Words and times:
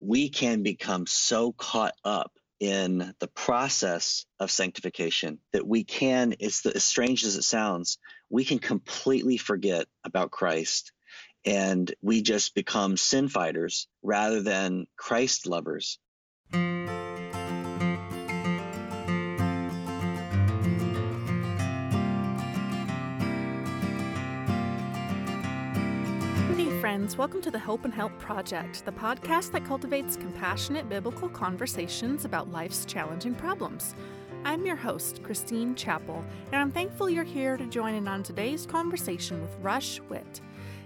we 0.00 0.28
can 0.28 0.62
become 0.62 1.06
so 1.06 1.52
caught 1.52 1.94
up 2.04 2.32
in 2.58 3.14
the 3.18 3.28
process 3.28 4.24
of 4.40 4.50
sanctification 4.50 5.38
that 5.52 5.66
we 5.66 5.84
can, 5.84 6.34
it's 6.40 6.62
the, 6.62 6.74
as 6.74 6.84
strange 6.84 7.24
as 7.24 7.36
it 7.36 7.42
sounds, 7.42 7.98
we 8.30 8.44
can 8.44 8.58
completely 8.58 9.36
forget 9.36 9.86
about 10.04 10.30
Christ 10.30 10.92
and 11.44 11.92
we 12.02 12.22
just 12.22 12.54
become 12.54 12.96
sin 12.96 13.28
fighters 13.28 13.86
rather 14.02 14.42
than 14.42 14.86
Christ 14.96 15.46
lovers. 15.46 15.98
Friends. 26.96 27.18
Welcome 27.18 27.42
to 27.42 27.50
the 27.50 27.58
Hope 27.58 27.84
and 27.84 27.92
Help 27.92 28.18
Project, 28.18 28.82
the 28.86 28.92
podcast 28.92 29.52
that 29.52 29.66
cultivates 29.66 30.16
compassionate 30.16 30.88
biblical 30.88 31.28
conversations 31.28 32.24
about 32.24 32.50
life's 32.50 32.86
challenging 32.86 33.34
problems. 33.34 33.94
I'm 34.44 34.64
your 34.64 34.76
host, 34.76 35.22
Christine 35.22 35.74
Chappell, 35.74 36.24
and 36.52 36.56
I'm 36.56 36.72
thankful 36.72 37.10
you're 37.10 37.22
here 37.22 37.58
to 37.58 37.66
join 37.66 37.92
in 37.92 38.08
on 38.08 38.22
today's 38.22 38.64
conversation 38.64 39.42
with 39.42 39.54
Rush 39.60 40.00
Witt. 40.08 40.40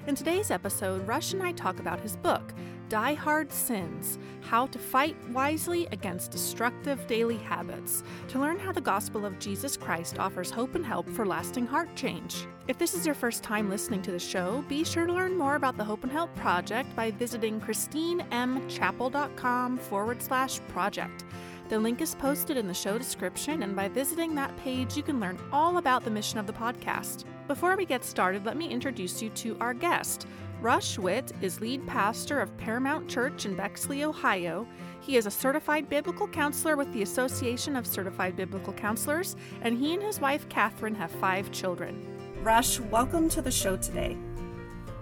In 0.09 0.17
today's 0.17 0.51
episode, 0.51 1.07
Rush 1.07 1.33
and 1.33 1.45
I 1.45 1.53
talk 1.53 1.79
about 1.79 2.01
his 2.01 2.17
book, 2.17 2.55
Die 2.91 3.15
Hard 3.15 3.51
Sins 3.53 4.19
How 4.41 4.67
to 4.67 4.79
Fight 4.79 5.17
Wisely 5.31 5.87
Against 5.93 6.33
Destructive 6.33 7.07
Daily 7.07 7.37
Habits, 7.37 8.03
to 8.27 8.41
learn 8.41 8.59
how 8.59 8.73
the 8.73 8.81
gospel 8.81 9.25
of 9.25 9.39
Jesus 9.39 9.77
Christ 9.77 10.19
offers 10.19 10.51
hope 10.51 10.75
and 10.75 10.85
help 10.85 11.09
for 11.09 11.25
lasting 11.25 11.69
heart 11.69 11.95
change. 11.95 12.49
If 12.67 12.79
this 12.79 12.95
is 12.95 13.07
your 13.07 13.15
first 13.15 13.45
time 13.45 13.71
listening 13.71 14.03
to 14.03 14.11
the 14.11 14.19
show, 14.19 14.65
be 14.69 14.83
sure 14.83 15.07
to 15.07 15.13
learn 15.13 15.39
more 15.39 15.55
about 15.55 15.77
the 15.77 15.85
Hope 15.85 16.03
and 16.03 16.11
Help 16.11 16.35
Project 16.35 16.97
by 16.97 17.13
visiting 17.13 17.61
christinemchappell.com 17.61 19.77
forward 19.77 20.21
slash 20.21 20.59
project. 20.67 21.25
The 21.69 21.79
link 21.79 22.01
is 22.01 22.17
posted 22.17 22.57
in 22.57 22.67
the 22.67 22.75
show 22.75 22.99
description, 22.99 23.63
and 23.63 23.77
by 23.77 23.87
visiting 23.87 24.35
that 24.35 24.57
page, 24.57 24.97
you 24.97 25.05
can 25.05 25.21
learn 25.21 25.39
all 25.53 25.77
about 25.77 26.03
the 26.03 26.11
mission 26.11 26.41
of 26.41 26.49
the 26.49 26.53
podcast. 26.53 27.23
Before 27.47 27.77
we 27.77 27.87
get 27.87 28.05
started, 28.05 28.45
let 28.45 28.57
me 28.57 28.69
introduce 28.69 29.23
you 29.23 29.31
to 29.31 29.57
our 29.61 29.75
guest. 29.75 30.27
Rush 30.61 30.99
Witt 30.99 31.33
is 31.41 31.63
lead 31.63 31.87
pastor 31.87 32.39
of 32.39 32.55
Paramount 32.59 33.09
Church 33.09 33.47
in 33.47 33.57
Bexley, 33.57 34.05
Ohio. 34.05 34.67
He 35.01 35.17
is 35.17 35.25
a 35.25 35.31
certified 35.31 35.89
biblical 35.89 36.29
counselor 36.29 36.77
with 36.77 36.93
the 36.93 37.01
Association 37.01 37.77
of 37.77 37.87
Certified 37.87 38.37
Biblical 38.37 38.75
Counselors, 38.75 39.37
and 39.63 39.79
he 39.79 39.95
and 39.95 40.03
his 40.03 40.21
wife, 40.21 40.47
Catherine, 40.51 40.95
have 40.95 41.11
five 41.13 41.51
children. 41.51 42.07
Rush, 42.43 42.79
welcome 42.79 43.31
to 43.31 43.41
the 43.41 43.51
show 43.51 43.79
today. 43.79 44.19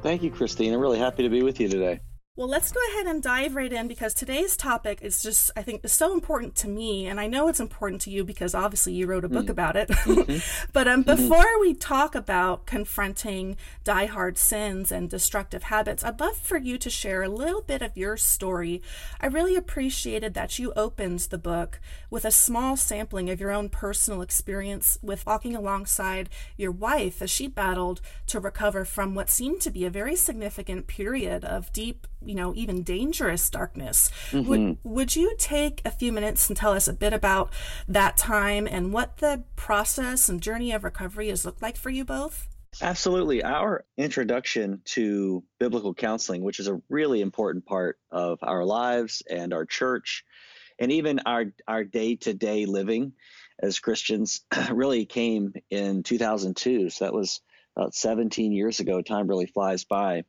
Thank 0.01 0.23
you, 0.23 0.31
Christine. 0.31 0.73
I'm 0.73 0.79
really 0.79 1.01
happy 1.01 1.25
to 1.25 1.29
be 1.29 1.43
with 1.43 1.59
you 1.59 1.69
today. 1.69 1.99
Well, 2.39 2.47
let's 2.47 2.71
go 2.71 2.79
ahead 2.93 3.09
and 3.09 3.21
dive 3.21 3.57
right 3.57 3.73
in 3.73 3.89
because 3.89 4.15
today's 4.15 4.57
topic 4.57 5.01
is 5.03 5.21
just, 5.25 5.51
I 5.57 5.63
think, 5.63 5.85
is 5.85 5.93
so 5.93 6.13
important 6.13 6.55
to 6.57 6.69
me. 6.69 7.09
And 7.09 7.19
I 7.19 7.27
know 7.27 7.49
it's 7.49 7.59
important 7.59 8.01
to 8.03 8.11
you 8.11 8.23
because 8.23 8.55
obviously 8.55 8.93
you 8.93 9.09
wrote 9.09 9.25
a 9.25 9.29
book 9.29 9.47
mm. 9.47 9.51
about 9.51 9.75
it. 9.75 9.89
Mm-hmm. 9.89 10.69
but 10.73 10.87
um, 10.87 11.03
mm-hmm. 11.03 11.17
before 11.17 11.61
we 11.61 11.75
talk 11.75 12.15
about 12.15 12.65
confronting 12.65 13.57
die-hard 13.83 14.39
sins 14.39 14.93
and 14.93 15.11
destructive 15.11 15.65
habits, 15.65 16.05
I'd 16.05 16.21
love 16.21 16.37
for 16.37 16.59
you 16.59 16.79
to 16.79 16.89
share 16.89 17.25
a 17.25 17.29
little 17.29 17.61
bit 17.61 17.83
of 17.83 17.97
your 17.97 18.17
story. 18.17 18.83
I 19.21 19.27
really 19.27 19.57
appreciated 19.57 20.35
that 20.35 20.61
you 20.61 20.73
opened 20.77 21.19
the 21.19 21.39
book 21.39 21.81
with 22.09 22.25
a 22.25 22.31
small 22.31 22.77
sampling 22.77 23.29
of 23.31 23.41
your 23.41 23.51
own 23.51 23.69
personal 23.69 24.23
experience 24.23 24.97
with 25.03 25.27
walking 25.27 25.57
alongside 25.57 26.29
your 26.57 26.71
wife 26.71 27.21
as 27.21 27.31
she 27.31 27.49
battled 27.49 28.01
to 28.29 28.39
recover 28.39 28.85
from 28.85 29.17
what 29.17 29.29
seemed 29.29 29.61
to 29.63 29.73
be 29.73 29.85
a 29.85 29.91
very 29.91 30.15
significant 30.15 30.87
period 30.87 31.45
of 31.45 31.73
deep 31.73 32.07
you 32.25 32.35
know 32.35 32.53
even 32.55 32.83
dangerous 32.83 33.49
darkness 33.51 34.11
mm-hmm. 34.31 34.49
would 34.49 34.79
would 34.83 35.17
you 35.17 35.35
take 35.39 35.81
a 35.85 35.91
few 35.91 36.13
minutes 36.13 36.49
and 36.49 36.57
tell 36.57 36.73
us 36.73 36.89
a 36.89 36.93
bit 36.93 37.13
about 37.13 37.53
that 37.87 38.17
time 38.17 38.67
and 38.67 38.93
what 38.93 39.19
the 39.19 39.45
process 39.57 40.29
and 40.29 40.41
journey 40.41 40.73
of 40.73 40.85
recovery 40.85 41.29
has 41.29 41.45
looked 41.45 41.63
like 41.63 41.77
for 41.77 41.91
you 41.91 42.05
both 42.05 42.49
Absolutely. 42.81 43.43
Our 43.43 43.85
introduction 43.97 44.83
to 44.87 45.43
biblical 45.59 45.95
counseling, 45.95 46.43
which 46.43 46.61
is 46.61 46.69
a 46.69 46.81
really 46.89 47.21
important 47.23 47.65
part 47.65 47.99
of 48.11 48.39
our 48.43 48.65
lives 48.65 49.23
and 49.29 49.53
our 49.53 49.65
church, 49.65 50.25
and 50.79 50.93
even 50.93 51.21
our 51.27 51.47
our 51.67 51.83
day 51.83 52.17
to 52.17 52.35
day 52.35 52.67
living 52.67 53.15
as 53.61 53.81
Christians, 53.81 54.43
really 54.71 55.07
came 55.07 55.55
in 55.71 56.03
2002. 56.03 56.91
So 56.91 57.05
that 57.05 57.15
was 57.15 57.41
about 57.79 57.95
17 57.95 58.53
years 58.53 58.81
ago. 58.81 59.01
Time 59.01 59.29
really 59.29 59.47
flies 59.47 59.85
by. 59.85 60.25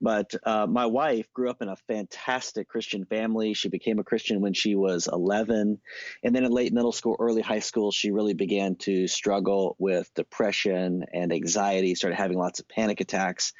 But 0.00 0.32
uh, 0.44 0.66
my 0.68 0.86
wife 0.86 1.26
grew 1.34 1.50
up 1.50 1.60
in 1.60 1.68
a 1.68 1.76
fantastic 1.88 2.68
Christian 2.68 3.04
family. 3.04 3.54
She 3.54 3.68
became 3.68 3.98
a 3.98 4.04
Christian 4.04 4.40
when 4.40 4.54
she 4.54 4.76
was 4.76 5.08
11. 5.12 5.80
And 6.22 6.34
then 6.34 6.44
in 6.44 6.52
late 6.52 6.72
middle 6.72 6.92
school, 6.92 7.16
early 7.18 7.42
high 7.42 7.58
school, 7.58 7.90
she 7.90 8.12
really 8.12 8.34
began 8.34 8.76
to 8.76 9.08
struggle 9.08 9.74
with 9.80 10.14
depression 10.14 11.04
and 11.12 11.32
anxiety, 11.32 11.96
started 11.96 12.16
having 12.16 12.38
lots 12.38 12.60
of 12.60 12.68
panic 12.68 13.00
attacks 13.00 13.52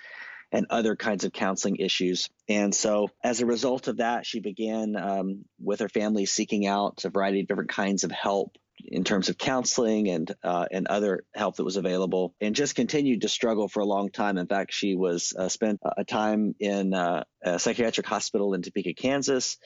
and 0.53 0.67
other 0.71 0.95
kinds 0.95 1.25
of 1.25 1.33
counseling 1.33 1.77
issues. 1.77 2.29
And 2.49 2.75
so, 2.75 3.09
as 3.25 3.41
a 3.41 3.47
result 3.47 3.89
of 3.89 3.97
that, 3.97 4.27
she 4.27 4.39
began 4.39 4.95
um, 4.97 5.45
with 5.59 5.81
her 5.81 5.89
family 5.89 6.27
seeking 6.27 6.67
out 6.67 7.05
a 7.05 7.11
variety 7.11 7.41
of 7.41 7.49
different 7.49 7.71
kinds 7.71 8.05
of 8.05 8.13
help 8.13 8.57
in 8.87 9.05
terms 9.05 9.29
of 9.29 9.39
counseling 9.39 10.09
and 10.09 10.35
uh, 10.43 10.67
and 10.71 10.87
other 10.87 11.25
help 11.35 11.57
that 11.57 11.65
was 11.65 11.77
available, 11.77 12.35
and 12.41 12.55
just 12.55 12.75
continued 12.75 13.23
to 13.23 13.29
struggle 13.29 13.69
for 13.69 13.81
a 13.81 13.87
long 13.87 14.11
time. 14.11 14.39
In 14.39 14.47
fact, 14.47 14.73
she 14.73 14.95
was 14.95 15.33
uh, 15.39 15.49
spent 15.49 15.81
a 15.97 16.05
time 16.05 16.55
in 16.59 16.95
uh, 16.95 17.25
a 17.45 17.59
psychiatric 17.59 18.07
hospital 18.07 18.55
in 18.55 18.63
Topeka, 18.63 18.95
Kansas, 18.95 19.59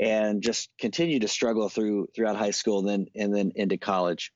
and 0.00 0.42
just 0.42 0.70
continued 0.78 1.22
to 1.22 1.28
struggle 1.28 1.68
through 1.68 2.08
throughout 2.14 2.36
high 2.36 2.52
school, 2.52 2.80
and 2.80 2.88
then 2.88 3.06
and 3.14 3.34
then 3.34 3.52
into 3.54 3.76
college. 3.76 4.32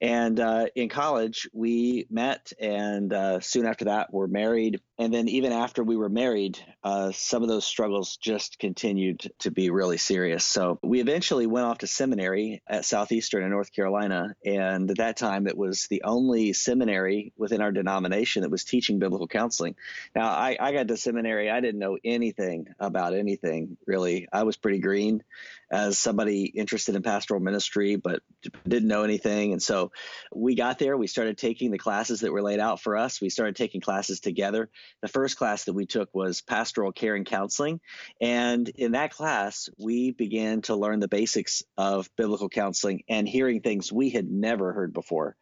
And 0.00 0.40
uh, 0.40 0.66
in 0.74 0.88
college, 0.88 1.48
we 1.52 2.06
met, 2.10 2.52
and 2.60 3.12
uh, 3.12 3.40
soon 3.40 3.66
after 3.66 3.86
that, 3.86 4.12
we 4.12 4.18
were 4.18 4.28
married. 4.28 4.80
And 5.02 5.12
then 5.12 5.26
even 5.28 5.50
after 5.50 5.82
we 5.82 5.96
were 5.96 6.08
married, 6.08 6.60
uh, 6.84 7.10
some 7.10 7.42
of 7.42 7.48
those 7.48 7.66
struggles 7.66 8.18
just 8.18 8.60
continued 8.60 9.32
to 9.40 9.50
be 9.50 9.68
really 9.68 9.96
serious. 9.96 10.44
So 10.44 10.78
we 10.80 11.00
eventually 11.00 11.48
went 11.48 11.66
off 11.66 11.78
to 11.78 11.88
seminary 11.88 12.62
at 12.68 12.84
Southeastern 12.84 13.42
in 13.42 13.50
North 13.50 13.72
Carolina, 13.72 14.36
and 14.46 14.88
at 14.88 14.98
that 14.98 15.16
time, 15.16 15.48
it 15.48 15.58
was 15.58 15.88
the 15.88 16.04
only 16.04 16.52
seminary 16.52 17.32
within 17.36 17.60
our 17.60 17.72
denomination 17.72 18.42
that 18.42 18.50
was 18.52 18.62
teaching 18.62 19.00
biblical 19.00 19.26
counseling. 19.26 19.74
Now, 20.14 20.28
I, 20.28 20.56
I 20.60 20.70
got 20.70 20.86
to 20.86 20.96
seminary, 20.96 21.50
I 21.50 21.60
didn't 21.60 21.80
know 21.80 21.98
anything 22.04 22.68
about 22.78 23.12
anything 23.12 23.78
really. 23.88 24.28
I 24.32 24.44
was 24.44 24.56
pretty 24.56 24.78
green 24.78 25.24
as 25.72 25.98
somebody 25.98 26.44
interested 26.44 26.94
in 26.94 27.02
pastoral 27.02 27.40
ministry, 27.40 27.96
but 27.96 28.20
didn't 28.68 28.88
know 28.88 29.04
anything. 29.04 29.52
And 29.52 29.62
so 29.62 29.90
we 30.32 30.54
got 30.54 30.78
there. 30.78 30.98
We 30.98 31.06
started 31.06 31.38
taking 31.38 31.70
the 31.70 31.78
classes 31.78 32.20
that 32.20 32.30
were 32.30 32.42
laid 32.42 32.60
out 32.60 32.80
for 32.80 32.96
us. 32.96 33.22
We 33.22 33.30
started 33.30 33.56
taking 33.56 33.80
classes 33.80 34.20
together. 34.20 34.68
The 35.00 35.08
first 35.08 35.36
class 35.36 35.64
that 35.64 35.72
we 35.72 35.86
took 35.86 36.10
was 36.14 36.42
pastoral 36.42 36.92
care 36.92 37.14
and 37.14 37.26
counseling. 37.26 37.80
And 38.20 38.68
in 38.68 38.92
that 38.92 39.12
class, 39.12 39.68
we 39.78 40.10
began 40.12 40.62
to 40.62 40.76
learn 40.76 41.00
the 41.00 41.08
basics 41.08 41.62
of 41.76 42.08
biblical 42.16 42.48
counseling 42.48 43.02
and 43.08 43.28
hearing 43.28 43.60
things 43.60 43.92
we 43.92 44.10
had 44.10 44.30
never 44.30 44.72
heard 44.72 44.92
before. 44.92 45.36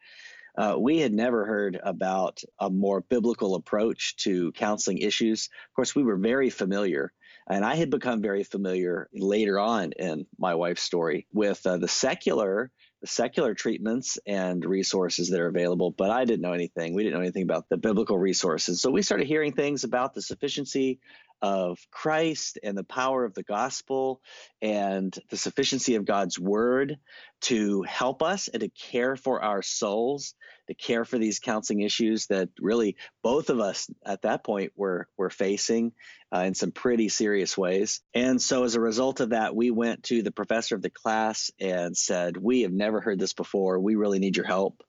Uh, 0.57 0.75
we 0.77 0.99
had 0.99 1.13
never 1.13 1.45
heard 1.45 1.79
about 1.81 2.43
a 2.59 2.69
more 2.69 3.01
biblical 3.01 3.55
approach 3.55 4.17
to 4.17 4.51
counseling 4.51 4.97
issues. 4.97 5.49
Of 5.69 5.75
course, 5.75 5.95
we 5.95 6.03
were 6.03 6.17
very 6.17 6.49
familiar 6.49 7.13
and 7.47 7.65
I 7.65 7.75
had 7.75 7.89
become 7.89 8.21
very 8.21 8.43
familiar 8.43 9.09
later 9.13 9.59
on 9.59 9.91
in 9.93 10.25
my 10.37 10.55
wife's 10.55 10.83
story 10.83 11.27
with 11.33 11.65
uh, 11.65 11.77
the 11.77 11.87
secular 11.87 12.71
secular 13.05 13.53
treatments 13.53 14.19
and 14.25 14.63
resources 14.63 15.29
that 15.29 15.39
are 15.39 15.47
available, 15.47 15.91
but 15.91 16.09
I 16.09 16.25
didn't 16.25 16.41
know 16.41 16.53
anything. 16.53 16.93
We 16.93 17.03
didn't 17.03 17.15
know 17.15 17.21
anything 17.21 17.43
about 17.43 17.69
the 17.69 17.77
biblical 17.77 18.17
resources. 18.17 18.81
So 18.81 18.91
we 18.91 19.01
started 19.01 19.27
hearing 19.27 19.53
things 19.53 19.83
about 19.83 20.13
the 20.13 20.21
sufficiency 20.21 20.99
of 21.41 21.79
Christ 21.89 22.59
and 22.61 22.77
the 22.77 22.83
power 22.83 23.25
of 23.25 23.33
the 23.33 23.43
gospel 23.43 24.21
and 24.61 25.17
the 25.29 25.37
sufficiency 25.37 25.95
of 25.95 26.05
God's 26.05 26.37
word 26.37 26.99
to 27.41 27.81
help 27.81 28.21
us 28.21 28.47
and 28.47 28.61
to 28.61 28.69
care 28.69 29.15
for 29.15 29.43
our 29.43 29.63
souls, 29.63 30.35
to 30.71 30.83
care 30.83 31.05
for 31.05 31.17
these 31.17 31.39
counseling 31.39 31.81
issues 31.81 32.27
that 32.27 32.49
really 32.59 32.95
both 33.23 33.49
of 33.49 33.59
us 33.59 33.89
at 34.05 34.23
that 34.23 34.43
point 34.43 34.71
were 34.75 35.07
were 35.17 35.29
facing 35.29 35.93
uh, 36.33 36.39
in 36.39 36.53
some 36.53 36.71
pretty 36.71 37.09
serious 37.09 37.57
ways. 37.57 38.01
And 38.13 38.41
so 38.41 38.63
as 38.63 38.75
a 38.75 38.81
result 38.81 39.19
of 39.19 39.31
that, 39.31 39.55
we 39.55 39.71
went 39.71 40.03
to 40.03 40.21
the 40.23 40.31
professor 40.31 40.75
of 40.75 40.81
the 40.81 40.89
class 40.89 41.51
and 41.59 41.95
said, 41.95 42.37
"We 42.37 42.61
have 42.61 42.73
never 42.73 43.01
heard 43.01 43.19
this 43.19 43.33
before. 43.33 43.79
We 43.79 43.95
really 43.95 44.19
need 44.19 44.37
your 44.37 44.47
help." 44.47 44.83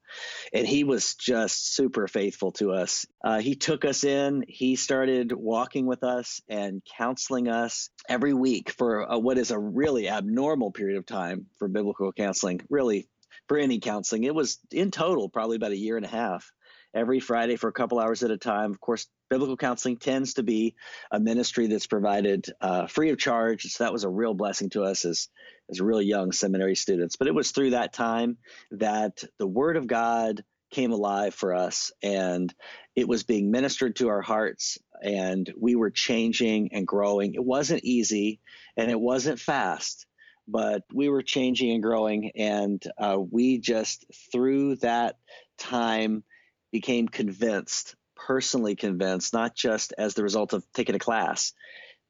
and 0.52 0.67
he 0.67 0.84
was 0.84 1.14
just 1.14 1.75
super 1.75 2.06
faithful 2.06 2.52
to 2.52 2.73
us. 2.73 3.06
Uh, 3.25 3.40
he 3.40 3.55
took 3.55 3.84
us 3.84 4.05
in. 4.05 4.44
He 4.46 4.76
started 4.76 5.32
walking 5.32 5.87
with 5.87 6.05
us 6.05 6.40
and 6.49 6.82
counseling 6.96 7.49
us 7.49 7.90
every 8.08 8.34
week 8.34 8.70
for 8.70 9.02
a, 9.02 9.19
what 9.19 9.38
is 9.38 9.50
a 9.50 9.58
really 9.58 10.08
abnormal 10.08 10.70
period 10.70 10.99
of 10.99 11.06
time 11.06 11.46
for 11.58 11.69
biblical 11.69 12.12
counseling. 12.12 12.61
Really, 12.69 13.08
for 13.49 13.59
any 13.59 13.81
counseling, 13.81 14.25
it 14.25 14.35
was 14.35 14.59
in 14.71 14.91
total 14.91 15.29
probably 15.29 15.56
about 15.56 15.73
a 15.73 15.77
year 15.77 15.97
and 15.97 16.06
a 16.06 16.09
half. 16.09 16.50
Every 16.94 17.21
Friday 17.21 17.56
for 17.56 17.69
a 17.69 17.73
couple 17.73 17.99
hours 17.99 18.23
at 18.23 18.31
a 18.31 18.37
time. 18.37 18.71
Of 18.71 18.79
course, 18.79 19.06
biblical 19.31 19.56
counseling 19.56 19.97
tends 19.97 20.35
to 20.35 20.43
be 20.43 20.75
a 21.11 21.19
ministry 21.19 21.67
that's 21.67 21.87
provided 21.87 22.44
uh, 22.61 22.87
free 22.87 23.09
of 23.09 23.19
charge. 23.19 23.62
So 23.62 23.85
that 23.85 23.94
was 23.94 24.05
a 24.05 24.11
real 24.11 24.35
blessing 24.35 24.69
to 24.71 24.83
us 24.83 25.06
as 25.06 25.29
as 25.71 25.81
really 25.81 26.05
young 26.05 26.33
seminary 26.33 26.75
students. 26.75 27.17
But 27.17 27.29
it 27.29 27.35
was 27.35 27.50
through 27.50 27.71
that 27.71 27.94
time 27.94 28.37
that 28.73 29.25
the 29.39 29.47
Word 29.47 29.79
of 29.79 29.87
God 29.87 30.44
came 30.71 30.93
alive 30.93 31.35
for 31.35 31.55
us, 31.55 31.93
and 32.03 32.53
it 32.94 33.09
was 33.09 33.23
being 33.23 33.50
ministered 33.50 33.97
to 33.97 34.09
our 34.09 34.23
hearts, 34.23 34.79
and 35.03 35.50
we 35.59 35.77
were 35.77 35.91
changing 35.91 36.75
and 36.75 36.87
growing. 36.87 37.35
It 37.35 37.44
wasn't 37.44 37.85
easy, 37.85 38.41
and 38.77 38.91
it 38.91 39.00
wasn't 39.00 39.41
fast 39.41 40.06
but 40.52 40.82
we 40.93 41.08
were 41.08 41.22
changing 41.22 41.72
and 41.72 41.82
growing 41.82 42.31
and 42.37 42.82
uh, 42.99 43.19
we 43.19 43.58
just 43.58 44.04
through 44.31 44.76
that 44.76 45.16
time 45.58 46.22
became 46.70 47.08
convinced 47.08 47.96
personally 48.26 48.76
convinced, 48.76 49.32
not 49.32 49.54
just 49.54 49.93
as 49.99 50.14
the 50.14 50.22
result 50.22 50.52
of 50.52 50.64
taking 50.72 50.94
a 50.94 50.99
class, 50.99 51.52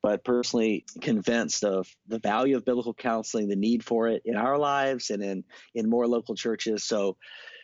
but 0.02 0.24
personally 0.24 0.84
convinced 1.00 1.64
of 1.64 1.88
the 2.08 2.18
value 2.18 2.56
of 2.56 2.64
biblical 2.64 2.94
counseling, 2.94 3.48
the 3.48 3.56
need 3.56 3.84
for 3.84 4.08
it 4.08 4.22
in 4.24 4.36
our 4.36 4.58
lives 4.58 5.10
and 5.10 5.22
in 5.22 5.44
in 5.74 5.88
more 5.88 6.06
local 6.06 6.34
churches. 6.34 6.84
So 6.84 7.16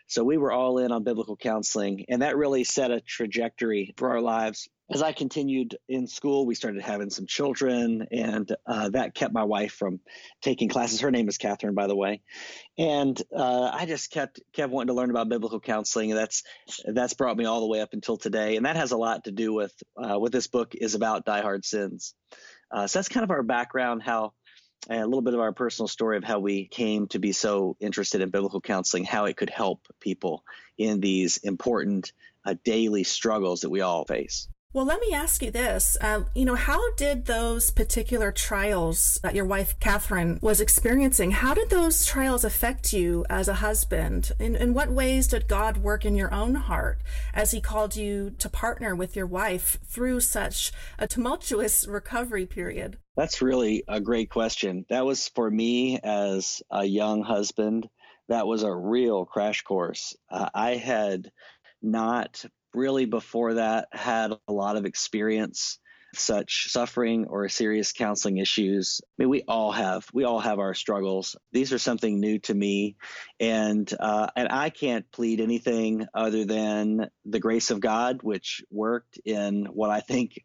so 0.08 0.24
we 0.24 0.38
were 0.38 0.50
all 0.50 0.78
in 0.78 0.90
on 0.90 1.04
biblical 1.04 1.36
counseling, 1.36 2.06
and 2.08 2.22
that 2.22 2.36
really 2.36 2.64
set 2.64 2.90
a 2.90 3.00
trajectory 3.00 3.94
for 3.96 4.10
our 4.10 4.20
lives. 4.20 4.68
As 4.90 5.02
I 5.02 5.12
continued 5.12 5.76
in 5.86 6.06
school, 6.06 6.46
we 6.46 6.54
started 6.54 6.80
having 6.80 7.10
some 7.10 7.26
children, 7.26 8.08
and 8.10 8.50
uh, 8.66 8.88
that 8.88 9.14
kept 9.14 9.34
my 9.34 9.44
wife 9.44 9.72
from 9.72 10.00
taking 10.40 10.70
classes. 10.70 11.02
Her 11.02 11.10
name 11.10 11.28
is 11.28 11.36
Catherine, 11.36 11.74
by 11.74 11.86
the 11.86 11.94
way, 11.94 12.22
and 12.78 13.20
uh, 13.36 13.70
I 13.72 13.84
just 13.84 14.10
kept 14.10 14.40
kept 14.54 14.72
wanting 14.72 14.88
to 14.88 14.94
learn 14.94 15.10
about 15.10 15.28
biblical 15.28 15.60
counseling, 15.60 16.10
and 16.10 16.18
that's 16.18 16.42
that's 16.86 17.12
brought 17.12 17.36
me 17.36 17.44
all 17.44 17.60
the 17.60 17.66
way 17.68 17.82
up 17.82 17.92
until 17.92 18.16
today. 18.16 18.56
And 18.56 18.64
that 18.64 18.76
has 18.76 18.92
a 18.92 18.96
lot 18.96 19.24
to 19.24 19.30
do 19.30 19.52
with 19.52 19.74
uh, 19.96 20.18
what 20.18 20.32
this 20.32 20.46
book 20.46 20.74
is 20.74 20.94
about: 20.94 21.26
die 21.26 21.42
hard 21.42 21.66
sins. 21.66 22.14
Uh, 22.70 22.86
so 22.86 22.98
that's 22.98 23.08
kind 23.08 23.24
of 23.24 23.30
our 23.30 23.42
background, 23.42 24.02
how 24.02 24.32
a 24.88 25.04
little 25.04 25.22
bit 25.22 25.34
of 25.34 25.40
our 25.40 25.52
personal 25.52 25.88
story 25.88 26.16
of 26.16 26.24
how 26.24 26.38
we 26.38 26.66
came 26.66 27.06
to 27.08 27.18
be 27.18 27.32
so 27.32 27.76
interested 27.80 28.20
in 28.20 28.30
biblical 28.30 28.60
counseling, 28.60 29.04
how 29.04 29.26
it 29.26 29.36
could 29.36 29.50
help 29.50 29.86
people 30.00 30.44
in 30.76 31.00
these 31.00 31.38
important 31.38 32.12
uh, 32.44 32.54
daily 32.64 33.04
struggles 33.04 33.60
that 33.60 33.70
we 33.70 33.80
all 33.80 34.04
face. 34.04 34.48
Well, 34.74 34.84
let 34.84 35.00
me 35.00 35.14
ask 35.14 35.42
you 35.42 35.50
this. 35.50 35.96
Uh, 35.98 36.24
you 36.34 36.44
know, 36.44 36.54
how 36.54 36.92
did 36.96 37.24
those 37.24 37.70
particular 37.70 38.30
trials 38.30 39.18
that 39.22 39.34
your 39.34 39.46
wife, 39.46 39.80
Catherine, 39.80 40.38
was 40.42 40.60
experiencing, 40.60 41.30
how 41.30 41.54
did 41.54 41.70
those 41.70 42.04
trials 42.04 42.44
affect 42.44 42.92
you 42.92 43.24
as 43.30 43.48
a 43.48 43.54
husband? 43.54 44.30
In, 44.38 44.54
in 44.54 44.74
what 44.74 44.90
ways 44.90 45.26
did 45.26 45.48
God 45.48 45.78
work 45.78 46.04
in 46.04 46.14
your 46.14 46.34
own 46.34 46.54
heart 46.54 46.98
as 47.32 47.50
He 47.50 47.62
called 47.62 47.96
you 47.96 48.34
to 48.38 48.50
partner 48.50 48.94
with 48.94 49.16
your 49.16 49.26
wife 49.26 49.78
through 49.86 50.20
such 50.20 50.70
a 50.98 51.08
tumultuous 51.08 51.86
recovery 51.88 52.44
period? 52.44 52.98
That's 53.16 53.40
really 53.40 53.84
a 53.88 54.02
great 54.02 54.28
question. 54.28 54.84
That 54.90 55.06
was 55.06 55.28
for 55.28 55.50
me 55.50 55.98
as 56.04 56.60
a 56.70 56.84
young 56.84 57.22
husband, 57.22 57.88
that 58.28 58.46
was 58.46 58.64
a 58.64 58.74
real 58.74 59.24
crash 59.24 59.62
course. 59.62 60.14
Uh, 60.30 60.50
I 60.52 60.74
had 60.74 61.32
not 61.80 62.44
really 62.74 63.06
before 63.06 63.54
that 63.54 63.88
had 63.92 64.32
a 64.32 64.52
lot 64.52 64.76
of 64.76 64.84
experience 64.84 65.78
such 66.14 66.70
suffering 66.70 67.26
or 67.26 67.48
serious 67.48 67.92
counseling 67.92 68.38
issues. 68.38 69.00
I 69.04 69.22
mean, 69.22 69.28
we 69.28 69.42
all 69.46 69.72
have 69.72 70.06
we 70.12 70.24
all 70.24 70.40
have 70.40 70.58
our 70.58 70.74
struggles. 70.74 71.36
These 71.52 71.72
are 71.72 71.78
something 71.78 72.18
new 72.18 72.38
to 72.40 72.54
me, 72.54 72.96
and 73.38 73.92
uh, 73.98 74.28
and 74.34 74.48
I 74.50 74.70
can't 74.70 75.10
plead 75.12 75.40
anything 75.40 76.06
other 76.14 76.44
than 76.44 77.10
the 77.24 77.40
grace 77.40 77.70
of 77.70 77.80
God, 77.80 78.22
which 78.22 78.62
worked 78.70 79.18
in 79.24 79.66
what 79.66 79.90
I 79.90 80.00
think, 80.00 80.44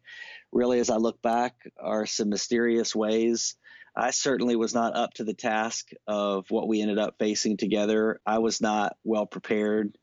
really, 0.52 0.80
as 0.80 0.90
I 0.90 0.96
look 0.96 1.20
back, 1.22 1.54
are 1.80 2.06
some 2.06 2.28
mysterious 2.28 2.94
ways. 2.94 3.56
I 3.96 4.10
certainly 4.10 4.56
was 4.56 4.74
not 4.74 4.96
up 4.96 5.14
to 5.14 5.24
the 5.24 5.34
task 5.34 5.90
of 6.06 6.50
what 6.50 6.66
we 6.66 6.82
ended 6.82 6.98
up 6.98 7.14
facing 7.18 7.56
together. 7.56 8.20
I 8.26 8.38
was 8.38 8.60
not 8.60 8.96
well 9.04 9.24
prepared. 9.24 9.96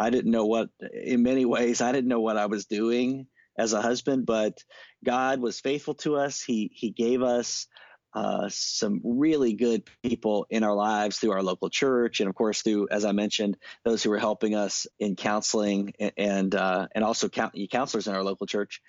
I 0.00 0.08
didn't 0.08 0.30
know 0.30 0.46
what, 0.46 0.70
in 0.94 1.22
many 1.22 1.44
ways, 1.44 1.82
I 1.82 1.92
didn't 1.92 2.08
know 2.08 2.20
what 2.20 2.38
I 2.38 2.46
was 2.46 2.64
doing 2.64 3.26
as 3.58 3.74
a 3.74 3.82
husband, 3.82 4.24
but 4.24 4.64
God 5.04 5.40
was 5.40 5.60
faithful 5.60 5.94
to 5.96 6.16
us. 6.16 6.40
He 6.40 6.70
He 6.74 6.90
gave 6.90 7.22
us 7.22 7.66
uh, 8.14 8.48
some 8.48 9.02
really 9.04 9.52
good 9.52 9.82
people 10.02 10.46
in 10.48 10.64
our 10.64 10.74
lives 10.74 11.18
through 11.18 11.32
our 11.32 11.42
local 11.42 11.68
church, 11.68 12.20
and 12.20 12.30
of 12.30 12.34
course 12.34 12.62
through, 12.62 12.88
as 12.90 13.04
I 13.04 13.12
mentioned, 13.12 13.58
those 13.84 14.02
who 14.02 14.08
were 14.08 14.18
helping 14.18 14.54
us 14.54 14.86
in 14.98 15.16
counseling 15.16 15.92
and 16.00 16.12
and, 16.16 16.54
uh, 16.54 16.88
and 16.94 17.04
also 17.04 17.28
counselors 17.28 18.08
in 18.08 18.14
our 18.14 18.24
local 18.24 18.46
church. 18.46 18.80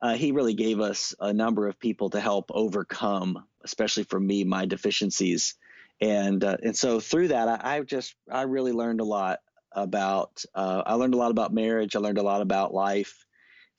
Uh, 0.00 0.14
he 0.14 0.32
really 0.32 0.54
gave 0.54 0.80
us 0.80 1.14
a 1.20 1.32
number 1.32 1.68
of 1.68 1.78
people 1.78 2.08
to 2.10 2.20
help 2.20 2.50
overcome, 2.54 3.44
especially 3.64 4.04
for 4.04 4.18
me, 4.18 4.44
my 4.44 4.64
deficiencies, 4.64 5.56
and 6.00 6.42
uh, 6.42 6.56
and 6.62 6.74
so 6.74 7.00
through 7.00 7.28
that, 7.28 7.48
I, 7.48 7.76
I 7.76 7.80
just 7.82 8.14
I 8.32 8.42
really 8.42 8.72
learned 8.72 9.02
a 9.02 9.04
lot 9.04 9.40
about 9.72 10.44
uh, 10.54 10.82
I 10.86 10.94
learned 10.94 11.14
a 11.14 11.18
lot 11.18 11.30
about 11.30 11.52
marriage. 11.52 11.96
I 11.96 12.00
learned 12.00 12.18
a 12.18 12.22
lot 12.22 12.42
about 12.42 12.74
life 12.74 13.26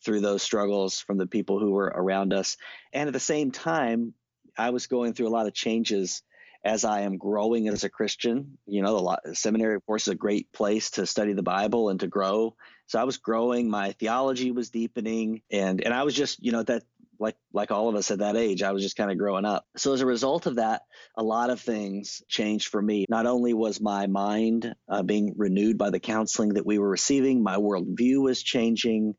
through 0.03 0.21
those 0.21 0.41
struggles 0.41 0.99
from 0.99 1.17
the 1.17 1.27
people 1.27 1.59
who 1.59 1.71
were 1.71 1.91
around 1.93 2.33
us. 2.33 2.57
And 2.93 3.07
at 3.07 3.13
the 3.13 3.19
same 3.19 3.51
time, 3.51 4.13
I 4.57 4.69
was 4.69 4.87
going 4.87 5.13
through 5.13 5.27
a 5.27 5.29
lot 5.29 5.47
of 5.47 5.53
changes 5.53 6.23
as 6.63 6.83
I 6.83 7.01
am 7.01 7.17
growing 7.17 7.67
as 7.69 7.83
a 7.83 7.89
Christian. 7.89 8.57
You 8.65 8.81
know, 8.81 9.17
the 9.23 9.35
seminary, 9.35 9.75
of 9.75 9.85
course, 9.85 10.03
is 10.03 10.13
a 10.13 10.15
great 10.15 10.51
place 10.51 10.91
to 10.91 11.05
study 11.05 11.33
the 11.33 11.43
Bible 11.43 11.89
and 11.89 11.99
to 12.01 12.07
grow. 12.07 12.55
So 12.87 12.99
I 12.99 13.03
was 13.05 13.17
growing. 13.17 13.69
My 13.69 13.93
theology 13.93 14.51
was 14.51 14.69
deepening, 14.69 15.41
and 15.51 15.81
and 15.81 15.93
I 15.93 16.03
was 16.03 16.15
just, 16.15 16.43
you 16.43 16.51
know, 16.51 16.63
that 16.63 16.83
like 17.19 17.35
like 17.53 17.71
all 17.71 17.89
of 17.89 17.95
us 17.95 18.11
at 18.11 18.19
that 18.19 18.35
age 18.35 18.63
i 18.63 18.71
was 18.71 18.81
just 18.81 18.95
kind 18.95 19.11
of 19.11 19.17
growing 19.17 19.45
up. 19.45 19.65
So 19.77 19.93
as 19.93 20.01
a 20.01 20.05
result 20.05 20.45
of 20.45 20.55
that 20.55 20.81
a 21.15 21.23
lot 21.23 21.49
of 21.49 21.61
things 21.61 22.21
changed 22.27 22.69
for 22.69 22.81
me. 22.81 23.05
Not 23.09 23.25
only 23.25 23.53
was 23.53 23.81
my 23.81 24.07
mind 24.07 24.73
uh, 24.87 25.03
being 25.03 25.33
renewed 25.37 25.77
by 25.77 25.89
the 25.89 25.99
counseling 25.99 26.53
that 26.53 26.65
we 26.65 26.79
were 26.79 26.89
receiving 26.89 27.43
my 27.43 27.57
worldview 27.57 28.21
was 28.21 28.41
changing. 28.41 29.15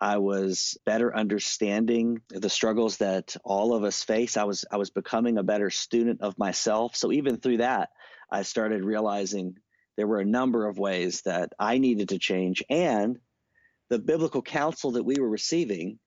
I 0.00 0.18
was 0.18 0.76
better 0.84 1.14
understanding 1.16 2.20
the 2.28 2.50
struggles 2.50 2.96
that 2.98 3.36
all 3.44 3.74
of 3.74 3.84
us 3.84 4.02
face. 4.02 4.36
I 4.36 4.44
was 4.44 4.64
i 4.70 4.76
was 4.76 4.90
becoming 4.90 5.38
a 5.38 5.42
better 5.42 5.70
student 5.70 6.22
of 6.22 6.38
myself. 6.38 6.96
So 6.96 7.12
even 7.12 7.38
through 7.38 7.58
that 7.58 7.90
i 8.30 8.42
started 8.42 8.84
realizing 8.84 9.56
there 9.96 10.06
were 10.06 10.20
a 10.20 10.24
number 10.24 10.66
of 10.66 10.78
ways 10.78 11.22
that 11.22 11.52
i 11.58 11.78
needed 11.78 12.10
to 12.10 12.18
change. 12.18 12.64
And 12.70 13.18
the 13.90 13.98
biblical 13.98 14.42
counsel 14.42 14.92
that 14.92 15.04
we 15.04 15.16
were 15.20 15.28
receiving 15.28 15.98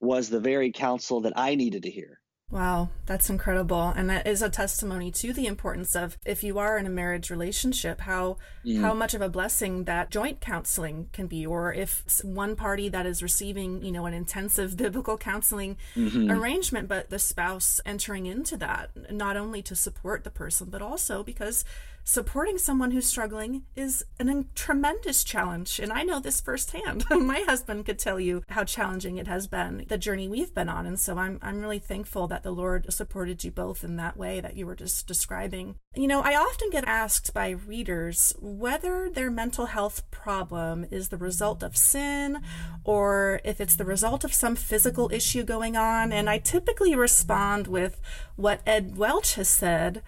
was 0.00 0.28
the 0.28 0.40
very 0.40 0.72
counsel 0.72 1.20
that 1.22 1.32
I 1.36 1.54
needed 1.54 1.82
to 1.84 1.90
hear. 1.90 2.20
Wow, 2.48 2.90
that's 3.06 3.28
incredible. 3.28 3.92
And 3.96 4.08
that 4.08 4.24
is 4.24 4.40
a 4.40 4.48
testimony 4.48 5.10
to 5.10 5.32
the 5.32 5.46
importance 5.46 5.96
of 5.96 6.16
if 6.24 6.44
you 6.44 6.60
are 6.60 6.78
in 6.78 6.86
a 6.86 6.90
marriage 6.90 7.28
relationship, 7.28 8.02
how 8.02 8.36
mm. 8.64 8.80
how 8.80 8.94
much 8.94 9.14
of 9.14 9.20
a 9.20 9.28
blessing 9.28 9.82
that 9.84 10.10
joint 10.10 10.40
counseling 10.40 11.08
can 11.12 11.26
be 11.26 11.44
or 11.44 11.72
if 11.72 12.04
one 12.22 12.54
party 12.54 12.88
that 12.88 13.04
is 13.04 13.20
receiving, 13.20 13.82
you 13.82 13.90
know, 13.90 14.06
an 14.06 14.14
intensive 14.14 14.76
biblical 14.86 15.18
counseling 15.18 15.76
mm-hmm. 15.96 16.30
arrangement 16.30 16.86
but 16.88 17.10
the 17.10 17.18
spouse 17.18 17.80
entering 17.84 18.26
into 18.26 18.56
that 18.56 18.90
not 19.10 19.36
only 19.36 19.60
to 19.62 19.74
support 19.74 20.22
the 20.22 20.30
person 20.30 20.68
but 20.70 20.80
also 20.80 21.24
because 21.24 21.64
supporting 22.06 22.56
someone 22.56 22.92
who's 22.92 23.04
struggling 23.04 23.64
is 23.74 24.04
an, 24.20 24.28
a 24.28 24.44
tremendous 24.54 25.24
challenge. 25.24 25.80
And 25.80 25.92
I 25.92 26.04
know 26.04 26.20
this 26.20 26.40
firsthand. 26.40 27.04
My 27.10 27.40
husband 27.40 27.84
could 27.84 27.98
tell 27.98 28.20
you 28.20 28.44
how 28.48 28.62
challenging 28.62 29.18
it 29.18 29.26
has 29.26 29.48
been, 29.48 29.84
the 29.88 29.98
journey 29.98 30.28
we've 30.28 30.54
been 30.54 30.68
on. 30.68 30.86
And 30.86 31.00
so 31.00 31.18
I'm, 31.18 31.40
I'm 31.42 31.60
really 31.60 31.80
thankful 31.80 32.28
that 32.28 32.44
the 32.44 32.52
Lord 32.52 32.92
supported 32.92 33.42
you 33.42 33.50
both 33.50 33.82
in 33.82 33.96
that 33.96 34.16
way 34.16 34.40
that 34.40 34.56
you 34.56 34.66
were 34.66 34.76
just 34.76 35.08
describing. 35.08 35.74
You 35.96 36.06
know, 36.06 36.20
I 36.20 36.36
often 36.36 36.70
get 36.70 36.84
asked 36.84 37.34
by 37.34 37.50
readers 37.50 38.32
whether 38.38 39.10
their 39.10 39.30
mental 39.30 39.66
health 39.66 40.08
problem 40.12 40.86
is 40.92 41.08
the 41.08 41.16
result 41.16 41.64
of 41.64 41.76
sin 41.76 42.40
or 42.84 43.40
if 43.44 43.60
it's 43.60 43.74
the 43.74 43.84
result 43.84 44.22
of 44.22 44.32
some 44.32 44.54
physical 44.54 45.10
issue 45.12 45.42
going 45.42 45.76
on. 45.76 46.12
And 46.12 46.30
I 46.30 46.38
typically 46.38 46.94
respond 46.94 47.66
with 47.66 48.00
what 48.36 48.60
Ed 48.64 48.96
Welch 48.96 49.34
has 49.34 49.48
said 49.48 50.02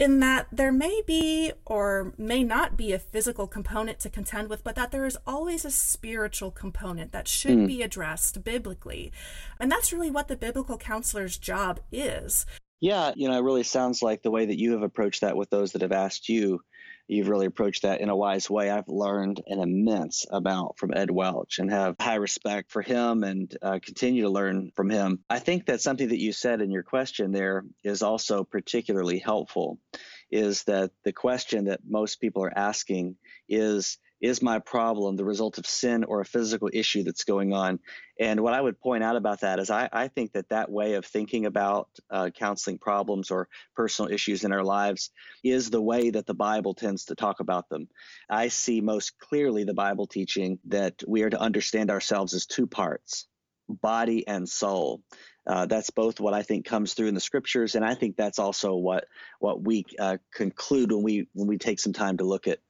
in 0.00 0.18
that 0.20 0.46
there 0.50 0.72
may 0.72 1.02
be 1.06 1.52
or 1.66 2.14
may 2.16 2.42
not 2.42 2.74
be 2.74 2.92
a 2.92 2.98
physical 2.98 3.46
component 3.46 4.00
to 4.00 4.08
contend 4.08 4.48
with, 4.48 4.64
but 4.64 4.74
that 4.74 4.90
there 4.92 5.04
is 5.04 5.18
always 5.26 5.66
a 5.66 5.70
spiritual 5.70 6.50
component 6.50 7.12
that 7.12 7.28
should 7.28 7.58
mm. 7.58 7.66
be 7.66 7.82
addressed 7.82 8.42
biblically. 8.42 9.12
And 9.60 9.70
that's 9.70 9.92
really 9.92 10.10
what 10.10 10.28
the 10.28 10.36
biblical 10.36 10.78
counselor's 10.78 11.36
job 11.36 11.80
is. 11.92 12.46
Yeah, 12.80 13.12
you 13.14 13.28
know, 13.28 13.36
it 13.36 13.42
really 13.42 13.62
sounds 13.62 14.00
like 14.00 14.22
the 14.22 14.30
way 14.30 14.46
that 14.46 14.58
you 14.58 14.72
have 14.72 14.82
approached 14.82 15.20
that 15.20 15.36
with 15.36 15.50
those 15.50 15.72
that 15.72 15.82
have 15.82 15.92
asked 15.92 16.30
you 16.30 16.62
you've 17.10 17.28
really 17.28 17.46
approached 17.46 17.82
that 17.82 18.00
in 18.00 18.08
a 18.08 18.16
wise 18.16 18.48
way. 18.48 18.70
I've 18.70 18.88
learned 18.88 19.42
an 19.46 19.60
immense 19.60 20.26
amount 20.30 20.78
from 20.78 20.92
Ed 20.94 21.10
Welch 21.10 21.58
and 21.58 21.70
have 21.70 21.96
high 22.00 22.16
respect 22.16 22.70
for 22.70 22.82
him 22.82 23.24
and 23.24 23.54
uh, 23.60 23.78
continue 23.82 24.22
to 24.22 24.30
learn 24.30 24.70
from 24.76 24.90
him. 24.90 25.20
I 25.28 25.40
think 25.40 25.66
that 25.66 25.80
something 25.80 26.08
that 26.08 26.20
you 26.20 26.32
said 26.32 26.60
in 26.60 26.70
your 26.70 26.82
question 26.82 27.32
there 27.32 27.64
is 27.82 28.02
also 28.02 28.44
particularly 28.44 29.18
helpful 29.18 29.78
is 30.30 30.62
that 30.64 30.92
the 31.04 31.12
question 31.12 31.64
that 31.64 31.80
most 31.84 32.20
people 32.20 32.44
are 32.44 32.56
asking 32.56 33.16
is 33.48 33.98
is 34.20 34.42
my 34.42 34.58
problem 34.58 35.16
the 35.16 35.24
result 35.24 35.58
of 35.58 35.66
sin 35.66 36.04
or 36.04 36.20
a 36.20 36.24
physical 36.24 36.68
issue 36.72 37.02
that's 37.02 37.24
going 37.24 37.52
on? 37.52 37.80
And 38.18 38.40
what 38.40 38.54
I 38.54 38.60
would 38.60 38.80
point 38.80 39.02
out 39.02 39.16
about 39.16 39.40
that 39.40 39.58
is 39.58 39.70
I, 39.70 39.88
I 39.92 40.08
think 40.08 40.32
that 40.32 40.50
that 40.50 40.70
way 40.70 40.94
of 40.94 41.06
thinking 41.06 41.46
about 41.46 41.88
uh, 42.10 42.30
counseling 42.30 42.78
problems 42.78 43.30
or 43.30 43.48
personal 43.74 44.10
issues 44.10 44.44
in 44.44 44.52
our 44.52 44.64
lives 44.64 45.10
is 45.42 45.70
the 45.70 45.82
way 45.82 46.10
that 46.10 46.26
the 46.26 46.34
Bible 46.34 46.74
tends 46.74 47.06
to 47.06 47.14
talk 47.14 47.40
about 47.40 47.68
them. 47.68 47.88
I 48.28 48.48
see 48.48 48.80
most 48.80 49.18
clearly 49.18 49.64
the 49.64 49.74
Bible 49.74 50.06
teaching 50.06 50.58
that 50.66 51.02
we 51.06 51.22
are 51.22 51.30
to 51.30 51.40
understand 51.40 51.90
ourselves 51.90 52.34
as 52.34 52.46
two 52.46 52.66
parts 52.66 53.26
body 53.70 54.26
and 54.26 54.48
soul. 54.48 55.02
Uh, 55.50 55.66
that's 55.66 55.90
both 55.90 56.20
what 56.20 56.32
I 56.32 56.42
think 56.42 56.64
comes 56.64 56.94
through 56.94 57.08
in 57.08 57.14
the 57.14 57.20
scriptures, 57.20 57.74
and 57.74 57.84
I 57.84 57.96
think 57.96 58.16
that's 58.16 58.38
also 58.38 58.76
what 58.76 59.06
what 59.40 59.60
we 59.60 59.84
uh, 59.98 60.18
conclude 60.32 60.92
when 60.92 61.02
we 61.02 61.26
when 61.32 61.48
we 61.48 61.58
take 61.58 61.80
some 61.80 61.92
time 61.92 62.18
to 62.18 62.24
look 62.24 62.46
at 62.46 62.60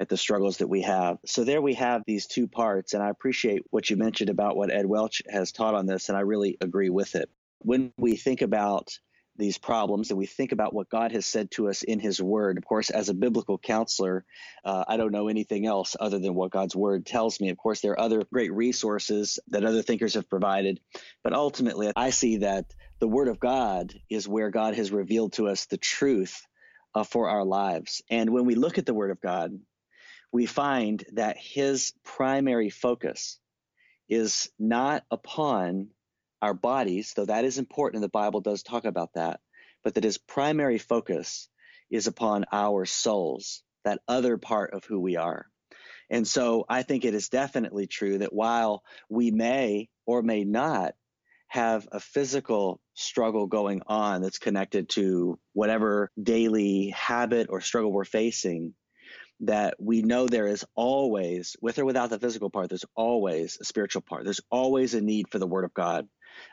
at 0.00 0.08
the 0.08 0.16
struggles 0.16 0.56
that 0.56 0.68
we 0.68 0.80
have. 0.80 1.18
So 1.26 1.44
there 1.44 1.60
we 1.60 1.74
have 1.74 2.02
these 2.06 2.26
two 2.26 2.48
parts, 2.48 2.94
and 2.94 3.02
I 3.02 3.10
appreciate 3.10 3.64
what 3.68 3.90
you 3.90 3.98
mentioned 3.98 4.30
about 4.30 4.56
what 4.56 4.72
Ed 4.72 4.86
Welch 4.86 5.20
has 5.28 5.52
taught 5.52 5.74
on 5.74 5.84
this, 5.84 6.08
and 6.08 6.16
I 6.16 6.22
really 6.22 6.56
agree 6.62 6.88
with 6.88 7.14
it. 7.14 7.28
When 7.58 7.92
we 7.98 8.16
think 8.16 8.40
about 8.40 8.98
these 9.36 9.58
problems 9.58 10.10
and 10.10 10.18
we 10.18 10.26
think 10.26 10.52
about 10.52 10.74
what 10.74 10.90
God 10.90 11.12
has 11.12 11.26
said 11.26 11.50
to 11.52 11.68
us 11.68 11.82
in 11.82 11.98
His 11.98 12.20
Word. 12.20 12.58
Of 12.58 12.64
course, 12.64 12.90
as 12.90 13.08
a 13.08 13.14
biblical 13.14 13.58
counselor, 13.58 14.24
uh, 14.64 14.84
I 14.86 14.96
don't 14.96 15.12
know 15.12 15.28
anything 15.28 15.66
else 15.66 15.96
other 15.98 16.18
than 16.18 16.34
what 16.34 16.50
God's 16.50 16.76
Word 16.76 17.06
tells 17.06 17.40
me. 17.40 17.48
Of 17.50 17.56
course, 17.56 17.80
there 17.80 17.92
are 17.92 18.00
other 18.00 18.24
great 18.32 18.52
resources 18.52 19.38
that 19.48 19.64
other 19.64 19.82
thinkers 19.82 20.14
have 20.14 20.28
provided, 20.28 20.80
but 21.24 21.32
ultimately, 21.32 21.90
I 21.96 22.10
see 22.10 22.38
that 22.38 22.66
the 23.00 23.08
Word 23.08 23.28
of 23.28 23.40
God 23.40 23.94
is 24.08 24.28
where 24.28 24.50
God 24.50 24.74
has 24.74 24.92
revealed 24.92 25.32
to 25.34 25.48
us 25.48 25.66
the 25.66 25.78
truth 25.78 26.46
uh, 26.94 27.04
for 27.04 27.28
our 27.28 27.44
lives. 27.44 28.02
And 28.10 28.30
when 28.30 28.44
we 28.44 28.54
look 28.54 28.78
at 28.78 28.86
the 28.86 28.94
Word 28.94 29.10
of 29.10 29.20
God, 29.20 29.58
we 30.32 30.46
find 30.46 31.04
that 31.14 31.36
His 31.38 31.92
primary 32.04 32.70
focus 32.70 33.38
is 34.08 34.50
not 34.58 35.04
upon 35.10 35.88
our 36.42 36.54
bodies, 36.54 37.12
though 37.14 37.26
that 37.26 37.44
is 37.44 37.58
important, 37.58 38.02
the 38.02 38.08
Bible 38.08 38.40
does 38.40 38.62
talk 38.62 38.84
about 38.84 39.10
that, 39.14 39.40
but 39.84 39.94
that 39.94 40.04
his 40.04 40.18
primary 40.18 40.78
focus 40.78 41.48
is 41.90 42.06
upon 42.06 42.44
our 42.52 42.86
souls, 42.86 43.62
that 43.84 44.00
other 44.08 44.36
part 44.38 44.72
of 44.72 44.84
who 44.84 45.00
we 45.00 45.16
are. 45.16 45.46
And 46.08 46.26
so 46.26 46.64
I 46.68 46.82
think 46.82 47.04
it 47.04 47.14
is 47.14 47.28
definitely 47.28 47.86
true 47.86 48.18
that 48.18 48.32
while 48.32 48.82
we 49.08 49.30
may 49.30 49.88
or 50.06 50.22
may 50.22 50.44
not 50.44 50.94
have 51.48 51.88
a 51.92 52.00
physical 52.00 52.80
struggle 52.94 53.46
going 53.46 53.82
on 53.86 54.22
that's 54.22 54.38
connected 54.38 54.88
to 54.90 55.38
whatever 55.52 56.10
daily 56.20 56.90
habit 56.90 57.48
or 57.50 57.60
struggle 57.60 57.92
we're 57.92 58.04
facing, 58.04 58.74
that 59.40 59.74
we 59.80 60.02
know 60.02 60.26
there 60.26 60.46
is 60.46 60.64
always, 60.74 61.56
with 61.60 61.78
or 61.78 61.84
without 61.84 62.10
the 62.10 62.18
physical 62.18 62.50
part, 62.50 62.68
there's 62.68 62.84
always 62.94 63.58
a 63.60 63.64
spiritual 63.64 64.02
part. 64.02 64.24
There's 64.24 64.42
always 64.50 64.94
a 64.94 65.00
need 65.00 65.28
for 65.30 65.38
the 65.38 65.46
Word 65.46 65.64
of 65.64 65.74
God 65.74 66.08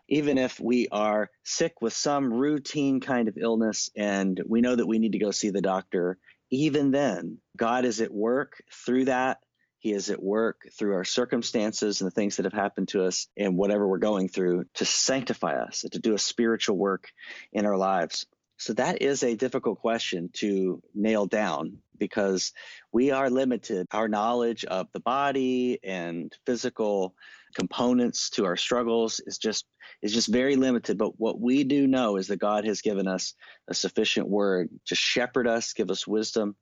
even 0.07 0.37
if 0.37 0.59
we 0.59 0.87
are 0.89 1.29
sick 1.43 1.81
with 1.81 1.93
some 1.93 2.33
routine 2.33 2.99
kind 2.99 3.27
of 3.27 3.37
illness 3.37 3.89
and 3.95 4.41
we 4.47 4.61
know 4.61 4.75
that 4.75 4.87
we 4.87 4.99
need 4.99 5.13
to 5.13 5.19
go 5.19 5.31
see 5.31 5.49
the 5.49 5.61
doctor, 5.61 6.17
even 6.49 6.91
then, 6.91 7.39
God 7.55 7.85
is 7.85 8.01
at 8.01 8.13
work 8.13 8.61
through 8.71 9.05
that. 9.05 9.39
He 9.79 9.91
is 9.91 10.09
at 10.09 10.21
work 10.21 10.63
through 10.77 10.95
our 10.95 11.03
circumstances 11.03 12.01
and 12.01 12.07
the 12.07 12.13
things 12.13 12.37
that 12.37 12.45
have 12.45 12.53
happened 12.53 12.89
to 12.89 13.03
us 13.05 13.27
and 13.37 13.57
whatever 13.57 13.87
we're 13.87 13.99
going 13.99 14.27
through 14.27 14.65
to 14.75 14.85
sanctify 14.85 15.61
us, 15.61 15.85
to 15.91 15.99
do 15.99 16.13
a 16.13 16.19
spiritual 16.19 16.77
work 16.77 17.09
in 17.51 17.65
our 17.65 17.77
lives. 17.77 18.25
So 18.57 18.73
that 18.73 19.03
is 19.03 19.21
a 19.21 19.35
difficult 19.35 19.79
question 19.79 20.29
to 20.33 20.81
nail 20.95 21.27
down 21.27 21.77
because 21.97 22.53
we 22.91 23.11
are 23.11 23.29
limited. 23.29 23.87
Our 23.91 24.07
knowledge 24.07 24.65
of 24.65 24.87
the 24.93 24.99
body 24.99 25.79
and 25.83 26.35
physical 26.45 27.13
components 27.57 28.29
to 28.31 28.45
our 28.45 28.55
struggles 28.55 29.19
is 29.25 29.37
just 29.37 29.65
is 30.01 30.13
just 30.13 30.27
very 30.27 30.55
limited. 30.55 30.97
But 30.97 31.19
what 31.19 31.39
we 31.39 31.63
do 31.63 31.87
know 31.87 32.17
is 32.17 32.27
that 32.27 32.37
God 32.39 32.65
has 32.65 32.81
given 32.81 33.07
us 33.07 33.33
a 33.67 33.73
sufficient 33.73 34.27
word 34.27 34.69
to 34.87 34.95
shepherd 34.95 35.47
us, 35.47 35.73
give 35.73 35.89
us 35.89 36.05
wisdom, 36.05 36.55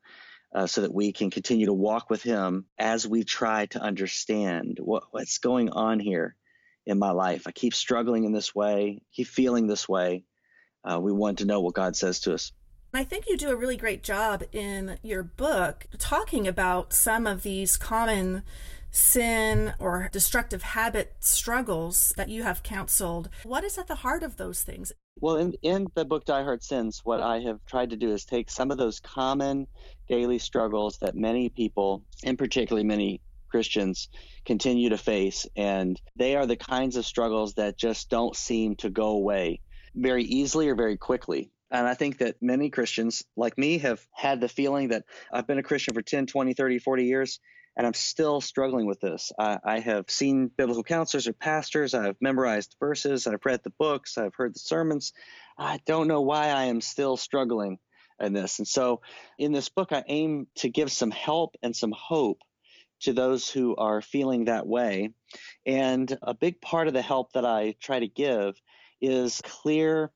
uh, 0.53 0.67
so 0.67 0.81
that 0.81 0.93
we 0.93 1.11
can 1.11 1.29
continue 1.29 1.65
to 1.65 1.73
walk 1.73 2.09
with 2.09 2.23
Him 2.23 2.65
as 2.79 3.05
we 3.05 3.23
try 3.23 3.65
to 3.67 3.79
understand 3.79 4.79
what, 4.81 5.03
what's 5.11 5.39
going 5.39 5.69
on 5.69 5.99
here 5.99 6.35
in 6.85 6.97
my 6.97 7.11
life. 7.11 7.43
I 7.45 7.51
keep 7.51 7.73
struggling 7.73 8.23
in 8.23 8.31
this 8.31 8.55
way, 8.55 9.01
keep 9.13 9.27
feeling 9.27 9.67
this 9.67 9.89
way. 9.89 10.23
Uh, 10.83 10.99
we 10.99 11.11
want 11.11 11.39
to 11.39 11.45
know 11.45 11.59
what 11.59 11.73
God 11.73 11.95
says 11.95 12.21
to 12.21 12.33
us. 12.33 12.53
I 12.93 13.03
think 13.03 13.25
you 13.27 13.35
do 13.35 13.49
a 13.49 13.55
really 13.55 13.75
great 13.75 14.03
job 14.03 14.43
in 14.53 14.97
your 15.01 15.23
book 15.23 15.87
talking 15.97 16.47
about 16.47 16.93
some 16.93 17.27
of 17.27 17.43
these 17.43 17.75
common 17.75 18.43
sin 18.95 19.73
or 19.77 20.09
destructive 20.11 20.63
habit 20.63 21.15
struggles 21.19 22.13
that 22.15 22.29
you 22.29 22.43
have 22.43 22.63
counseled. 22.63 23.29
What 23.43 23.63
is 23.63 23.77
at 23.77 23.87
the 23.87 23.95
heart 23.95 24.23
of 24.23 24.37
those 24.37 24.63
things? 24.63 24.93
Well, 25.19 25.35
in, 25.37 25.53
in 25.61 25.87
the 25.95 26.05
book 26.05 26.25
Die 26.25 26.43
Hard 26.43 26.63
Sins, 26.63 27.01
what 27.03 27.21
I 27.21 27.39
have 27.39 27.65
tried 27.65 27.89
to 27.89 27.97
do 27.97 28.13
is 28.13 28.25
take 28.25 28.49
some 28.49 28.71
of 28.71 28.77
those 28.77 28.99
common 28.99 29.67
daily 30.07 30.39
struggles 30.39 30.97
that 30.99 31.15
many 31.15 31.49
people, 31.49 32.03
and 32.23 32.37
particularly 32.37 32.85
many 32.85 33.21
Christians, 33.49 34.09
continue 34.45 34.89
to 34.89 34.97
face. 34.97 35.45
And 35.55 35.99
they 36.15 36.35
are 36.35 36.45
the 36.45 36.57
kinds 36.57 36.95
of 36.95 37.05
struggles 37.05 37.55
that 37.55 37.77
just 37.77 38.09
don't 38.09 38.35
seem 38.35 38.75
to 38.77 38.89
go 38.89 39.07
away 39.07 39.61
very 39.93 40.23
easily 40.23 40.69
or 40.69 40.75
very 40.75 40.97
quickly. 40.97 41.51
And 41.71 41.87
I 41.87 41.95
think 41.95 42.19
that 42.19 42.41
many 42.41 42.69
Christians, 42.69 43.23
like 43.35 43.57
me, 43.57 43.79
have 43.79 44.05
had 44.13 44.39
the 44.39 44.47
feeling 44.47 44.89
that 44.89 45.03
I've 45.31 45.47
been 45.47 45.57
a 45.57 45.63
Christian 45.63 45.93
for 45.93 46.01
10, 46.01 46.27
20, 46.27 46.53
30, 46.53 46.79
40 46.79 47.05
years 47.05 47.39
and 47.77 47.85
I'm 47.85 47.93
still 47.93 48.41
struggling 48.41 48.85
with 48.85 49.01
this. 49.01 49.31
I, 49.37 49.59
I, 49.63 49.79
have 49.79 50.09
seen 50.09 50.49
biblical 50.55 50.83
counselors 50.83 51.27
or 51.27 51.33
pastors, 51.33 51.93
I've 51.93 52.15
memorized 52.21 52.75
verses, 52.79 53.27
I've 53.27 53.45
read 53.45 53.61
the 53.63 53.73
books, 53.77 54.17
I've 54.17 54.35
heard 54.35 54.55
the 54.55 54.59
sermons. 54.59 55.13
I 55.57 55.79
don't 55.85 56.07
know 56.07 56.21
why 56.21 56.49
I 56.49 56.65
am 56.65 56.81
still 56.81 57.17
struggling 57.17 57.79
in 58.19 58.33
this. 58.33 58.59
And 58.59 58.67
so 58.67 59.01
in 59.37 59.51
this 59.51 59.69
book, 59.69 59.91
I 59.91 60.03
aim 60.07 60.47
to 60.57 60.69
give 60.69 60.91
some 60.91 61.11
help 61.11 61.55
and 61.61 61.75
some 61.75 61.91
hope 61.91 62.39
to 63.01 63.13
those 63.13 63.49
who 63.49 63.75
are 63.75 64.01
feeling 64.01 64.45
that 64.45 64.67
way. 64.67 65.11
And 65.65 66.17
a 66.21 66.33
big 66.33 66.61
part 66.61 66.87
of 66.87 66.93
the 66.93 67.01
help 67.01 67.33
that 67.33 67.45
I 67.45 67.75
try 67.81 67.99
to 67.99 68.07
give 68.07 68.55
is 69.01 69.41
clear 69.43 70.11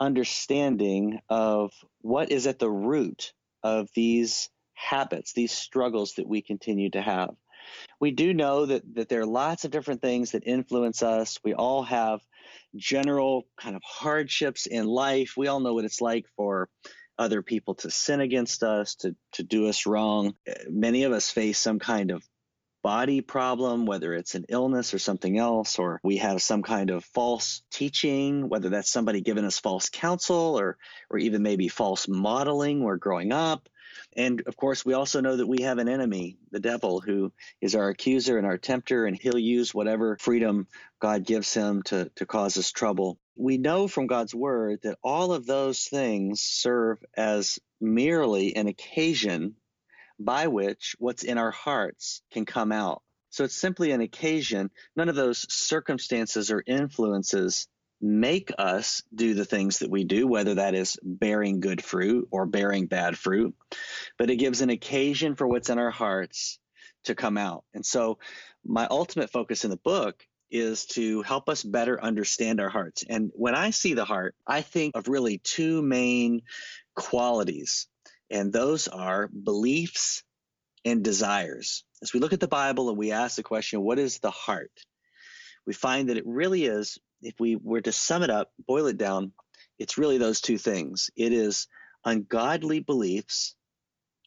understanding 0.00 1.20
of 1.28 1.72
what 2.00 2.32
is 2.32 2.46
at 2.46 2.58
the 2.58 2.70
root 2.70 3.32
of 3.62 3.88
these 3.94 4.50
habits, 4.74 5.32
these 5.32 5.52
struggles 5.52 6.14
that 6.14 6.28
we 6.28 6.42
continue 6.42 6.90
to 6.90 7.00
have. 7.02 7.34
We 8.00 8.10
do 8.10 8.34
know 8.34 8.66
that, 8.66 8.82
that 8.94 9.08
there 9.08 9.20
are 9.20 9.26
lots 9.26 9.64
of 9.64 9.70
different 9.70 10.02
things 10.02 10.32
that 10.32 10.46
influence 10.46 11.02
us. 11.02 11.38
We 11.42 11.54
all 11.54 11.82
have 11.84 12.20
general 12.76 13.46
kind 13.58 13.76
of 13.76 13.82
hardships 13.82 14.66
in 14.66 14.86
life. 14.86 15.34
We 15.36 15.48
all 15.48 15.60
know 15.60 15.74
what 15.74 15.84
it's 15.84 16.00
like 16.00 16.26
for 16.36 16.68
other 17.18 17.42
people 17.42 17.76
to 17.76 17.90
sin 17.90 18.20
against 18.20 18.62
us, 18.62 18.96
to, 18.96 19.14
to 19.32 19.42
do 19.42 19.68
us 19.68 19.86
wrong. 19.86 20.34
Many 20.68 21.04
of 21.04 21.12
us 21.12 21.30
face 21.30 21.58
some 21.58 21.78
kind 21.78 22.10
of 22.10 22.22
body 22.82 23.22
problem, 23.22 23.86
whether 23.86 24.12
it's 24.12 24.34
an 24.34 24.44
illness 24.50 24.92
or 24.92 24.98
something 24.98 25.38
else, 25.38 25.78
or 25.78 26.00
we 26.04 26.18
have 26.18 26.42
some 26.42 26.62
kind 26.62 26.90
of 26.90 27.02
false 27.02 27.62
teaching, 27.70 28.48
whether 28.50 28.68
that's 28.68 28.92
somebody 28.92 29.22
giving 29.22 29.44
us 29.44 29.58
false 29.58 29.88
counsel 29.88 30.58
or, 30.58 30.76
or 31.08 31.18
even 31.18 31.42
maybe 31.42 31.68
false 31.68 32.06
modeling 32.06 32.82
we're 32.82 32.96
growing 32.96 33.32
up. 33.32 33.68
And 34.16 34.42
of 34.46 34.56
course, 34.56 34.84
we 34.84 34.94
also 34.94 35.20
know 35.20 35.36
that 35.36 35.46
we 35.46 35.62
have 35.62 35.78
an 35.78 35.88
enemy, 35.88 36.36
the 36.50 36.60
devil, 36.60 37.00
who 37.00 37.32
is 37.60 37.74
our 37.74 37.88
accuser 37.88 38.38
and 38.38 38.46
our 38.46 38.58
tempter, 38.58 39.06
and 39.06 39.16
he'll 39.20 39.38
use 39.38 39.74
whatever 39.74 40.16
freedom 40.18 40.66
God 41.00 41.24
gives 41.24 41.52
him 41.52 41.82
to, 41.84 42.10
to 42.16 42.26
cause 42.26 42.56
us 42.56 42.70
trouble. 42.70 43.18
We 43.36 43.58
know 43.58 43.88
from 43.88 44.06
God's 44.06 44.34
word 44.34 44.80
that 44.82 44.98
all 45.02 45.32
of 45.32 45.46
those 45.46 45.84
things 45.84 46.40
serve 46.40 47.04
as 47.16 47.58
merely 47.80 48.56
an 48.56 48.68
occasion 48.68 49.56
by 50.18 50.46
which 50.46 50.94
what's 50.98 51.24
in 51.24 51.38
our 51.38 51.50
hearts 51.50 52.22
can 52.32 52.44
come 52.46 52.72
out. 52.72 53.02
So 53.30 53.44
it's 53.44 53.56
simply 53.56 53.90
an 53.90 54.00
occasion. 54.00 54.70
None 54.94 55.08
of 55.08 55.16
those 55.16 55.52
circumstances 55.52 56.52
or 56.52 56.62
influences 56.66 57.66
make 58.00 58.52
us 58.58 59.02
do 59.14 59.34
the 59.34 59.44
things 59.44 59.78
that 59.78 59.90
we 59.90 60.04
do, 60.04 60.26
whether 60.26 60.56
that 60.56 60.74
is 60.74 60.98
bearing 61.02 61.60
good 61.60 61.82
fruit 61.82 62.28
or 62.30 62.46
bearing 62.46 62.86
bad 62.86 63.16
fruit, 63.16 63.54
but 64.18 64.30
it 64.30 64.36
gives 64.36 64.60
an 64.60 64.70
occasion 64.70 65.34
for 65.34 65.46
what's 65.46 65.70
in 65.70 65.78
our 65.78 65.90
hearts 65.90 66.58
to 67.04 67.14
come 67.14 67.38
out. 67.38 67.64
And 67.74 67.84
so, 67.84 68.18
my 68.64 68.86
ultimate 68.90 69.30
focus 69.30 69.64
in 69.64 69.70
the 69.70 69.76
book 69.76 70.26
is 70.50 70.86
to 70.86 71.22
help 71.22 71.48
us 71.48 71.62
better 71.62 72.02
understand 72.02 72.60
our 72.60 72.68
hearts. 72.68 73.04
And 73.08 73.30
when 73.34 73.54
I 73.54 73.70
see 73.70 73.94
the 73.94 74.04
heart, 74.04 74.34
I 74.46 74.62
think 74.62 74.96
of 74.96 75.08
really 75.08 75.38
two 75.38 75.82
main 75.82 76.42
qualities, 76.94 77.88
and 78.30 78.52
those 78.52 78.88
are 78.88 79.28
beliefs 79.28 80.22
and 80.84 81.02
desires. 81.02 81.84
As 82.02 82.12
we 82.12 82.20
look 82.20 82.32
at 82.32 82.40
the 82.40 82.48
Bible 82.48 82.88
and 82.88 82.98
we 82.98 83.12
ask 83.12 83.36
the 83.36 83.42
question, 83.42 83.80
what 83.80 83.98
is 83.98 84.18
the 84.18 84.30
heart? 84.30 84.70
We 85.66 85.72
find 85.72 86.08
that 86.08 86.18
it 86.18 86.26
really 86.26 86.64
is 86.64 86.98
if 87.24 87.40
we 87.40 87.56
were 87.56 87.80
to 87.80 87.92
sum 87.92 88.22
it 88.22 88.30
up, 88.30 88.52
boil 88.66 88.86
it 88.86 88.98
down, 88.98 89.32
it's 89.78 89.98
really 89.98 90.18
those 90.18 90.40
two 90.40 90.58
things. 90.58 91.10
It 91.16 91.32
is 91.32 91.66
ungodly 92.04 92.80
beliefs 92.80 93.56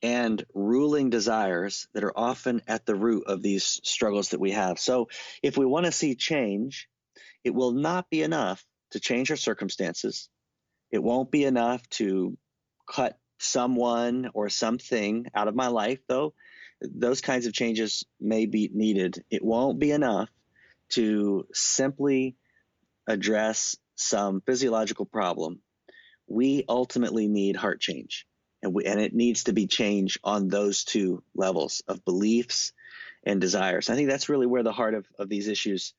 and 0.03 0.43
ruling 0.53 1.09
desires 1.09 1.87
that 1.93 2.03
are 2.03 2.17
often 2.17 2.61
at 2.67 2.85
the 2.85 2.95
root 2.95 3.23
of 3.27 3.41
these 3.41 3.79
struggles 3.83 4.29
that 4.29 4.39
we 4.39 4.51
have. 4.51 4.79
So, 4.79 5.07
if 5.41 5.57
we 5.57 5.65
want 5.65 5.85
to 5.85 5.91
see 5.91 6.15
change, 6.15 6.87
it 7.43 7.53
will 7.53 7.71
not 7.71 8.09
be 8.09 8.21
enough 8.21 8.63
to 8.91 8.99
change 8.99 9.31
our 9.31 9.37
circumstances. 9.37 10.29
It 10.91 11.01
won't 11.01 11.31
be 11.31 11.45
enough 11.45 11.87
to 11.91 12.37
cut 12.89 13.17
someone 13.39 14.29
or 14.33 14.49
something 14.49 15.27
out 15.33 15.47
of 15.47 15.55
my 15.55 15.67
life, 15.67 15.99
though 16.07 16.33
those 16.81 17.21
kinds 17.21 17.45
of 17.45 17.53
changes 17.53 18.05
may 18.19 18.45
be 18.45 18.69
needed. 18.73 19.23
It 19.29 19.43
won't 19.43 19.79
be 19.79 19.91
enough 19.91 20.29
to 20.89 21.47
simply 21.53 22.35
address 23.07 23.75
some 23.95 24.41
physiological 24.41 25.05
problem. 25.05 25.61
We 26.27 26.65
ultimately 26.67 27.27
need 27.27 27.55
heart 27.55 27.79
change, 27.79 28.27
and, 28.61 28.73
we, 28.73 28.85
and 28.85 28.99
it 28.99 29.13
needs 29.13 29.45
to 29.45 29.53
be 29.53 29.67
change 29.67 30.19
on 30.23 30.49
those 30.49 30.83
two 30.83 31.23
levels 31.33 31.81
of 31.87 32.03
beliefs 32.03 32.73
and 33.23 33.39
desires. 33.39 33.89
I 33.89 33.95
think 33.95 34.09
that's 34.09 34.29
really 34.29 34.45
where 34.45 34.63
the 34.63 34.71
heart 34.71 34.93
of, 34.93 35.05
of 35.17 35.29
these 35.29 35.47
issues 35.47 35.93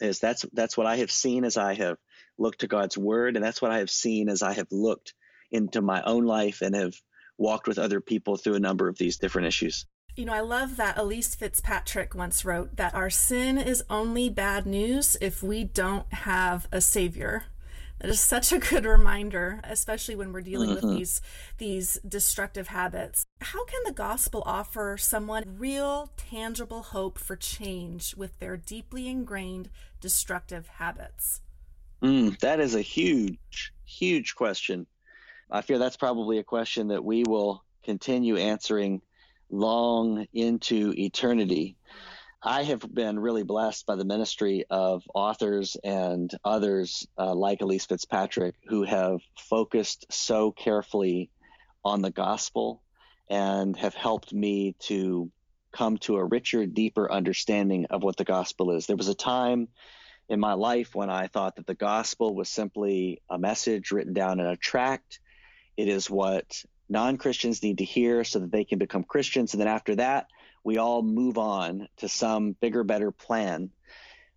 is. 0.00 0.20
That's 0.20 0.44
that's 0.52 0.76
what 0.76 0.86
I 0.86 0.96
have 0.96 1.10
seen 1.10 1.44
as 1.44 1.56
I 1.56 1.74
have 1.74 1.98
looked 2.38 2.60
to 2.60 2.66
God's 2.66 2.96
word, 2.96 3.36
and 3.36 3.44
that's 3.44 3.60
what 3.60 3.70
I 3.70 3.78
have 3.78 3.90
seen 3.90 4.28
as 4.28 4.42
I 4.42 4.54
have 4.54 4.68
looked 4.70 5.14
into 5.50 5.82
my 5.82 6.02
own 6.02 6.24
life 6.24 6.62
and 6.62 6.74
have 6.74 6.94
walked 7.36 7.68
with 7.68 7.78
other 7.78 8.00
people 8.00 8.36
through 8.36 8.54
a 8.54 8.60
number 8.60 8.88
of 8.88 8.96
these 8.96 9.18
different 9.18 9.48
issues. 9.48 9.86
You 10.16 10.26
know, 10.26 10.32
I 10.32 10.40
love 10.40 10.76
that 10.76 10.96
Elise 10.96 11.34
Fitzpatrick 11.34 12.14
once 12.14 12.44
wrote 12.44 12.76
that 12.76 12.94
our 12.94 13.10
sin 13.10 13.58
is 13.58 13.82
only 13.90 14.30
bad 14.30 14.64
news 14.64 15.16
if 15.20 15.42
we 15.42 15.64
don't 15.64 16.12
have 16.12 16.68
a 16.70 16.80
savior. 16.80 17.46
That 17.98 18.10
is 18.10 18.20
such 18.20 18.52
a 18.52 18.58
good 18.58 18.84
reminder, 18.84 19.60
especially 19.64 20.14
when 20.14 20.32
we're 20.32 20.42
dealing 20.42 20.70
mm-hmm. 20.70 20.86
with 20.86 20.98
these 20.98 21.20
these 21.58 21.98
destructive 22.06 22.68
habits. 22.68 23.24
How 23.40 23.64
can 23.64 23.80
the 23.84 23.92
gospel 23.92 24.44
offer 24.46 24.96
someone 24.96 25.56
real, 25.58 26.12
tangible 26.16 26.82
hope 26.82 27.18
for 27.18 27.34
change 27.34 28.14
with 28.14 28.38
their 28.38 28.56
deeply 28.56 29.08
ingrained 29.08 29.68
destructive 30.00 30.68
habits? 30.68 31.40
Mm, 32.02 32.38
that 32.38 32.60
is 32.60 32.76
a 32.76 32.82
huge, 32.82 33.72
huge 33.84 34.36
question. 34.36 34.86
I 35.50 35.62
fear 35.62 35.78
that's 35.78 35.96
probably 35.96 36.38
a 36.38 36.44
question 36.44 36.88
that 36.88 37.04
we 37.04 37.24
will 37.24 37.64
continue 37.82 38.36
answering 38.36 39.02
long 39.50 40.26
into 40.32 40.92
eternity. 40.96 41.76
I 42.42 42.64
have 42.64 42.82
been 42.94 43.18
really 43.18 43.42
blessed 43.42 43.86
by 43.86 43.96
the 43.96 44.04
ministry 44.04 44.64
of 44.68 45.02
authors 45.14 45.76
and 45.82 46.30
others 46.44 47.06
uh, 47.16 47.34
like 47.34 47.62
Elise 47.62 47.86
Fitzpatrick 47.86 48.54
who 48.66 48.82
have 48.82 49.20
focused 49.38 50.06
so 50.10 50.52
carefully 50.52 51.30
on 51.84 52.02
the 52.02 52.10
gospel 52.10 52.82
and 53.30 53.76
have 53.76 53.94
helped 53.94 54.32
me 54.32 54.74
to 54.80 55.30
come 55.72 55.96
to 55.98 56.16
a 56.16 56.24
richer, 56.24 56.66
deeper 56.66 57.10
understanding 57.10 57.86
of 57.90 58.02
what 58.02 58.16
the 58.16 58.24
gospel 58.24 58.72
is. 58.72 58.86
There 58.86 58.96
was 58.96 59.08
a 59.08 59.14
time 59.14 59.68
in 60.28 60.38
my 60.40 60.54
life 60.54 60.94
when 60.94 61.10
I 61.10 61.26
thought 61.26 61.56
that 61.56 61.66
the 61.66 61.74
gospel 61.74 62.34
was 62.34 62.48
simply 62.48 63.22
a 63.28 63.38
message 63.38 63.90
written 63.90 64.12
down 64.12 64.40
in 64.40 64.46
a 64.46 64.56
tract. 64.56 65.20
It 65.76 65.88
is 65.88 66.08
what 66.08 66.62
non 66.88 67.16
Christians 67.16 67.62
need 67.62 67.78
to 67.78 67.84
hear 67.84 68.24
so 68.24 68.40
that 68.40 68.52
they 68.52 68.64
can 68.64 68.78
become 68.78 69.04
Christians. 69.04 69.54
And 69.54 69.60
then 69.60 69.68
after 69.68 69.96
that, 69.96 70.28
we 70.62 70.78
all 70.78 71.02
move 71.02 71.38
on 71.38 71.88
to 71.98 72.08
some 72.08 72.52
bigger, 72.52 72.84
better 72.84 73.10
plan. 73.10 73.70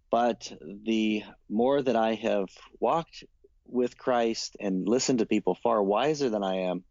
But 0.10 0.51
the 0.62 1.24
more 1.50 1.82
that 1.82 1.96
I 1.96 2.16
have 2.16 2.50
walked 2.80 3.24
with 3.66 3.98
Christ 3.98 4.56
and 4.60 4.88
listened 4.88 5.20
to 5.20 5.25
people 5.25 5.56
far 5.56 5.82
wiser 5.84 6.30
than 6.30 6.44
I 6.44 6.70
am, 6.70 6.84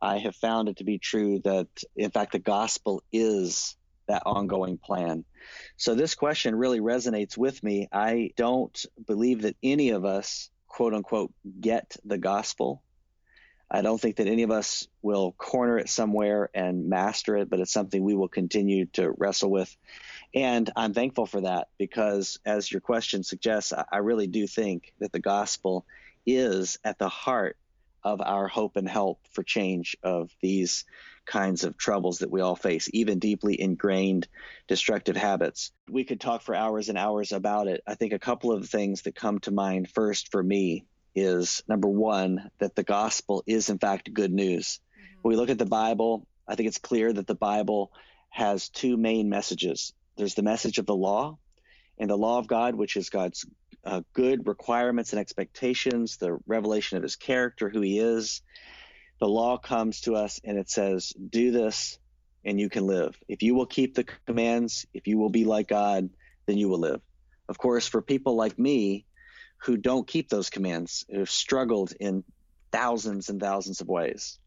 I 0.00 0.18
have 0.18 0.36
found 0.36 0.68
it 0.68 0.78
to 0.78 0.84
be 0.84 0.98
true 0.98 1.40
that, 1.44 1.68
in 1.96 2.10
fact, 2.10 2.32
the 2.32 2.38
gospel 2.38 3.02
is 3.12 3.76
that 4.06 4.22
ongoing 4.26 4.78
plan. 4.78 5.24
So 5.76 5.94
this 5.94 6.14
question 6.14 6.54
really 6.54 6.80
resonates 6.80 7.36
with 7.36 7.62
me. 7.62 7.88
I 7.92 8.30
don't 8.36 8.86
believe 9.06 9.42
that 9.42 9.56
any 9.62 9.90
of 9.90 10.04
us, 10.04 10.50
quote 10.66 10.94
unquote, 10.94 11.32
get 11.60 11.96
the 12.04 12.18
gospel. 12.18 12.82
I 13.70 13.82
don't 13.82 14.00
think 14.00 14.16
that 14.16 14.28
any 14.28 14.44
of 14.44 14.50
us 14.50 14.88
will 15.02 15.32
corner 15.32 15.78
it 15.78 15.90
somewhere 15.90 16.48
and 16.54 16.88
master 16.88 17.36
it, 17.36 17.50
but 17.50 17.60
it's 17.60 17.72
something 17.72 18.02
we 18.02 18.14
will 18.14 18.28
continue 18.28 18.86
to 18.94 19.10
wrestle 19.10 19.50
with. 19.50 19.76
And 20.34 20.70
I'm 20.74 20.94
thankful 20.94 21.26
for 21.26 21.42
that 21.42 21.68
because, 21.76 22.38
as 22.46 22.70
your 22.70 22.80
question 22.80 23.22
suggests, 23.22 23.72
I 23.72 23.98
really 23.98 24.26
do 24.26 24.46
think 24.46 24.94
that 25.00 25.12
the 25.12 25.20
gospel 25.20 25.84
is 26.26 26.78
at 26.82 26.98
the 26.98 27.08
heart 27.08 27.56
of 28.02 28.20
our 28.22 28.48
hope 28.48 28.76
and 28.76 28.88
help 28.88 29.20
for 29.32 29.42
change 29.42 29.96
of 30.02 30.30
these 30.40 30.84
kinds 31.26 31.64
of 31.64 31.76
troubles 31.76 32.20
that 32.20 32.30
we 32.30 32.40
all 32.40 32.56
face, 32.56 32.88
even 32.94 33.18
deeply 33.18 33.60
ingrained 33.60 34.28
destructive 34.66 35.16
habits. 35.16 35.72
We 35.90 36.04
could 36.04 36.20
talk 36.20 36.42
for 36.42 36.54
hours 36.54 36.88
and 36.88 36.96
hours 36.96 37.32
about 37.32 37.68
it. 37.68 37.82
I 37.86 37.96
think 37.96 38.14
a 38.14 38.18
couple 38.18 38.52
of 38.52 38.68
things 38.68 39.02
that 39.02 39.14
come 39.14 39.40
to 39.40 39.50
mind 39.50 39.90
first 39.90 40.30
for 40.32 40.42
me 40.42 40.86
is 41.18 41.62
number 41.68 41.88
one, 41.88 42.50
that 42.58 42.74
the 42.74 42.82
gospel 42.82 43.42
is 43.46 43.70
in 43.70 43.78
fact 43.78 44.12
good 44.12 44.32
news. 44.32 44.80
Mm-hmm. 44.96 45.20
When 45.22 45.32
we 45.32 45.36
look 45.36 45.50
at 45.50 45.58
the 45.58 45.66
Bible, 45.66 46.26
I 46.46 46.54
think 46.54 46.68
it's 46.68 46.78
clear 46.78 47.12
that 47.12 47.26
the 47.26 47.34
Bible 47.34 47.92
has 48.30 48.68
two 48.68 48.96
main 48.96 49.28
messages 49.28 49.92
there's 50.18 50.34
the 50.34 50.42
message 50.42 50.78
of 50.78 50.86
the 50.86 50.96
law, 50.96 51.38
and 51.96 52.10
the 52.10 52.18
law 52.18 52.38
of 52.38 52.48
God, 52.48 52.74
which 52.74 52.96
is 52.96 53.08
God's 53.08 53.46
uh, 53.84 54.02
good 54.12 54.46
requirements 54.46 55.12
and 55.12 55.20
expectations, 55.20 56.16
the 56.16 56.38
revelation 56.46 56.96
of 56.96 57.04
his 57.04 57.16
character, 57.16 57.70
who 57.70 57.80
he 57.80 58.00
is. 58.00 58.42
The 59.20 59.28
law 59.28 59.58
comes 59.58 60.02
to 60.02 60.16
us 60.16 60.40
and 60.44 60.58
it 60.58 60.68
says, 60.68 61.12
Do 61.30 61.52
this 61.52 61.98
and 62.44 62.60
you 62.60 62.68
can 62.68 62.86
live. 62.86 63.16
If 63.28 63.42
you 63.42 63.54
will 63.54 63.66
keep 63.66 63.94
the 63.94 64.04
commands, 64.26 64.86
if 64.92 65.06
you 65.06 65.18
will 65.18 65.30
be 65.30 65.44
like 65.44 65.68
God, 65.68 66.10
then 66.46 66.58
you 66.58 66.68
will 66.68 66.80
live. 66.80 67.00
Of 67.48 67.58
course, 67.58 67.86
for 67.86 68.02
people 68.02 68.34
like 68.34 68.58
me, 68.58 69.06
who 69.58 69.76
don't 69.76 70.06
keep 70.06 70.28
those 70.28 70.50
commands, 70.50 71.04
who've 71.10 71.30
struggled 71.30 71.92
in 71.98 72.24
thousands 72.70 73.28
and 73.28 73.40
thousands 73.40 73.80
of 73.80 73.88
ways. 73.88 74.38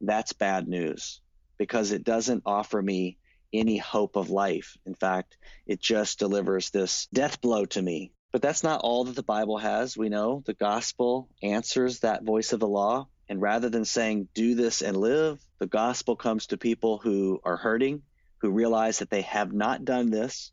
That's 0.00 0.32
bad 0.32 0.68
news 0.68 1.20
because 1.58 1.92
it 1.92 2.04
doesn't 2.04 2.42
offer 2.46 2.80
me 2.80 3.18
any 3.52 3.76
hope 3.76 4.16
of 4.16 4.30
life. 4.30 4.76
In 4.86 4.94
fact, 4.94 5.36
it 5.66 5.80
just 5.80 6.18
delivers 6.18 6.70
this 6.70 7.06
death 7.12 7.40
blow 7.40 7.66
to 7.66 7.82
me. 7.82 8.12
But 8.32 8.40
that's 8.40 8.64
not 8.64 8.80
all 8.80 9.04
that 9.04 9.14
the 9.14 9.22
Bible 9.22 9.58
has. 9.58 9.96
We 9.96 10.08
know 10.08 10.42
the 10.46 10.54
gospel 10.54 11.28
answers 11.42 12.00
that 12.00 12.24
voice 12.24 12.52
of 12.52 12.60
the 12.60 12.68
law. 12.68 13.08
And 13.28 13.40
rather 13.40 13.68
than 13.68 13.84
saying, 13.84 14.28
do 14.34 14.54
this 14.54 14.82
and 14.82 14.96
live, 14.96 15.38
the 15.58 15.66
gospel 15.66 16.16
comes 16.16 16.46
to 16.46 16.56
people 16.56 16.98
who 16.98 17.40
are 17.44 17.56
hurting, 17.56 18.02
who 18.38 18.50
realize 18.50 18.98
that 18.98 19.10
they 19.10 19.22
have 19.22 19.52
not 19.52 19.84
done 19.84 20.10
this, 20.10 20.50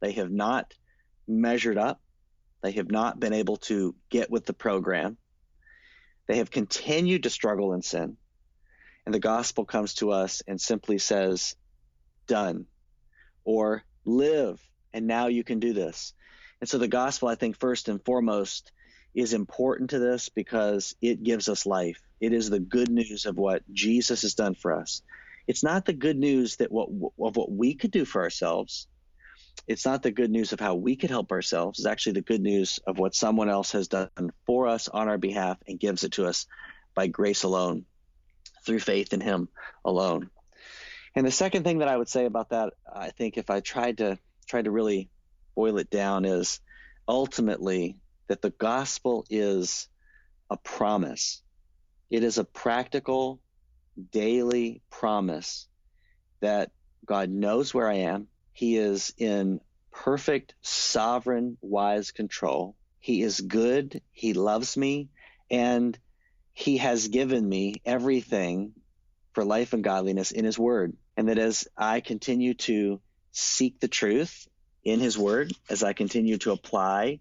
they 0.00 0.12
have 0.12 0.30
not 0.30 0.74
measured 1.26 1.78
up, 1.78 2.01
they 2.62 2.72
have 2.72 2.90
not 2.90 3.20
been 3.20 3.32
able 3.32 3.56
to 3.58 3.94
get 4.08 4.30
with 4.30 4.46
the 4.46 4.52
program. 4.52 5.16
They 6.28 6.38
have 6.38 6.50
continued 6.50 7.24
to 7.24 7.30
struggle 7.30 7.74
in 7.74 7.82
sin. 7.82 8.16
And 9.04 9.14
the 9.14 9.20
gospel 9.20 9.64
comes 9.64 9.94
to 9.94 10.12
us 10.12 10.42
and 10.46 10.60
simply 10.60 10.98
says, 10.98 11.56
done, 12.28 12.66
or 13.44 13.82
live, 14.04 14.60
and 14.92 15.06
now 15.06 15.26
you 15.26 15.42
can 15.42 15.58
do 15.58 15.72
this. 15.72 16.14
And 16.60 16.68
so 16.68 16.78
the 16.78 16.86
gospel, 16.86 17.28
I 17.28 17.34
think, 17.34 17.58
first 17.58 17.88
and 17.88 18.04
foremost, 18.04 18.70
is 19.14 19.34
important 19.34 19.90
to 19.90 19.98
this 19.98 20.28
because 20.28 20.94
it 21.02 21.24
gives 21.24 21.48
us 21.48 21.66
life. 21.66 22.00
It 22.20 22.32
is 22.32 22.48
the 22.48 22.60
good 22.60 22.88
news 22.88 23.26
of 23.26 23.36
what 23.36 23.62
Jesus 23.72 24.22
has 24.22 24.34
done 24.34 24.54
for 24.54 24.72
us. 24.72 25.02
It's 25.48 25.64
not 25.64 25.84
the 25.84 25.92
good 25.92 26.16
news 26.16 26.56
that 26.56 26.70
what 26.70 26.88
of 26.88 27.36
what 27.36 27.50
we 27.50 27.74
could 27.74 27.90
do 27.90 28.04
for 28.04 28.22
ourselves 28.22 28.86
it's 29.66 29.84
not 29.84 30.02
the 30.02 30.10
good 30.10 30.30
news 30.30 30.52
of 30.52 30.60
how 30.60 30.74
we 30.74 30.96
could 30.96 31.10
help 31.10 31.32
ourselves. 31.32 31.78
It's 31.78 31.86
actually 31.86 32.14
the 32.14 32.22
good 32.22 32.40
news 32.40 32.80
of 32.86 32.98
what 32.98 33.14
someone 33.14 33.48
else 33.48 33.72
has 33.72 33.88
done 33.88 34.10
for 34.46 34.66
us 34.66 34.88
on 34.88 35.08
our 35.08 35.18
behalf 35.18 35.58
and 35.66 35.78
gives 35.78 36.04
it 36.04 36.12
to 36.12 36.26
us 36.26 36.46
by 36.94 37.06
grace 37.06 37.42
alone, 37.44 37.84
through 38.66 38.80
faith 38.80 39.12
in 39.12 39.20
Him 39.20 39.48
alone. 39.84 40.30
And 41.14 41.26
the 41.26 41.30
second 41.30 41.64
thing 41.64 41.78
that 41.78 41.88
I 41.88 41.96
would 41.96 42.08
say 42.08 42.24
about 42.24 42.50
that, 42.50 42.72
I 42.92 43.10
think, 43.10 43.36
if 43.36 43.50
I 43.50 43.60
tried 43.60 43.98
to 43.98 44.18
try 44.46 44.62
to 44.62 44.70
really 44.70 45.10
boil 45.54 45.78
it 45.78 45.90
down, 45.90 46.24
is 46.24 46.60
ultimately 47.06 47.98
that 48.28 48.42
the 48.42 48.50
gospel 48.50 49.26
is 49.28 49.88
a 50.50 50.56
promise. 50.56 51.42
It 52.10 52.24
is 52.24 52.38
a 52.38 52.44
practical, 52.44 53.40
daily 54.10 54.82
promise 54.90 55.68
that 56.40 56.70
God 57.04 57.30
knows 57.30 57.74
where 57.74 57.88
I 57.88 57.94
am. 57.94 58.28
He 58.52 58.76
is 58.76 59.14
in 59.16 59.60
perfect, 59.90 60.54
sovereign, 60.62 61.58
wise 61.60 62.10
control. 62.10 62.76
He 62.98 63.22
is 63.22 63.40
good. 63.40 64.02
He 64.12 64.34
loves 64.34 64.76
me. 64.76 65.08
And 65.50 65.98
he 66.52 66.78
has 66.78 67.08
given 67.08 67.48
me 67.48 67.74
everything 67.84 68.72
for 69.32 69.44
life 69.44 69.72
and 69.72 69.82
godliness 69.82 70.30
in 70.30 70.44
his 70.44 70.58
word. 70.58 70.96
And 71.16 71.28
that 71.28 71.38
as 71.38 71.66
I 71.76 72.00
continue 72.00 72.54
to 72.54 73.00
seek 73.32 73.80
the 73.80 73.88
truth 73.88 74.46
in 74.84 75.00
his 75.00 75.18
word, 75.18 75.52
as 75.68 75.82
I 75.82 75.92
continue 75.92 76.38
to 76.38 76.52
apply 76.52 77.20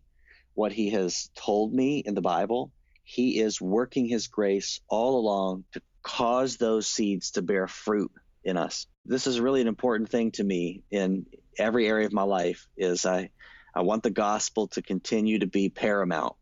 what 0.54 0.72
he 0.72 0.90
has 0.92 1.30
told 1.36 1.74
me 1.74 2.00
in 2.00 2.14
the 2.14 2.22
Bible, 2.22 2.72
he 3.04 3.40
is 3.40 3.62
working 3.62 4.06
his 4.06 4.28
grace 4.28 4.82
all 4.88 5.18
along 5.20 5.64
to 5.74 5.82
cause 6.04 6.58
those 6.58 6.88
seeds 6.88 7.32
to 7.32 7.42
bear 7.42 7.68
fruit 7.68 8.12
in 8.44 8.58
us. 8.58 8.88
This 9.06 9.28
is 9.28 9.40
really 9.40 9.62
an 9.62 9.68
important 9.68 10.10
thing 10.10 10.32
to 10.32 10.44
me 10.44 10.84
in 10.92 11.26
every 11.58 11.88
area 11.88 12.06
of 12.06 12.14
my 12.14 12.24
life 12.24 12.68
is 12.78 13.06
I 13.06 13.32
I 13.74 13.82
want 13.82 14.04
the 14.04 14.10
gospel 14.10 14.68
to 14.70 14.82
continue 14.82 15.40
to 15.40 15.48
be 15.48 15.70
paramount 15.70 16.36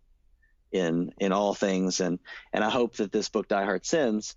in 0.71 1.11
in 1.19 1.31
all 1.31 1.53
things 1.53 1.99
and 1.99 2.19
and 2.53 2.63
I 2.63 2.69
hope 2.69 2.97
that 2.97 3.11
this 3.11 3.29
book 3.29 3.47
Die 3.47 3.63
Hard 3.63 3.85
Sins 3.85 4.35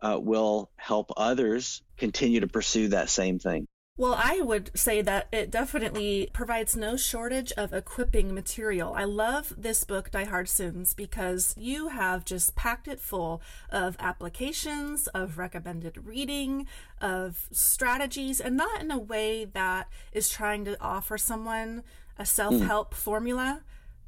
uh, 0.00 0.18
will 0.20 0.70
help 0.76 1.12
others 1.16 1.82
continue 1.96 2.40
to 2.40 2.48
pursue 2.48 2.88
that 2.88 3.08
same 3.08 3.38
thing. 3.38 3.66
Well, 3.96 4.16
I 4.18 4.40
would 4.40 4.72
say 4.76 5.02
that 5.02 5.28
it 5.30 5.52
definitely 5.52 6.28
provides 6.32 6.74
no 6.74 6.96
shortage 6.96 7.52
of 7.52 7.72
equipping 7.72 8.34
material. 8.34 8.92
I 8.92 9.04
love 9.04 9.54
this 9.56 9.84
book, 9.84 10.10
Die 10.10 10.24
Hard 10.24 10.48
Sins, 10.48 10.94
because 10.94 11.54
you 11.56 11.88
have 11.88 12.24
just 12.24 12.56
packed 12.56 12.88
it 12.88 12.98
full 12.98 13.40
of 13.70 13.96
applications, 14.00 15.06
of 15.08 15.38
recommended 15.38 16.04
reading, 16.04 16.66
of 17.00 17.46
strategies, 17.52 18.40
and 18.40 18.56
not 18.56 18.80
in 18.80 18.90
a 18.90 18.98
way 18.98 19.44
that 19.44 19.88
is 20.12 20.28
trying 20.28 20.64
to 20.64 20.76
offer 20.82 21.16
someone 21.16 21.84
a 22.18 22.26
self 22.26 22.60
help 22.62 22.94
mm. 22.94 22.96
formula, 22.96 23.62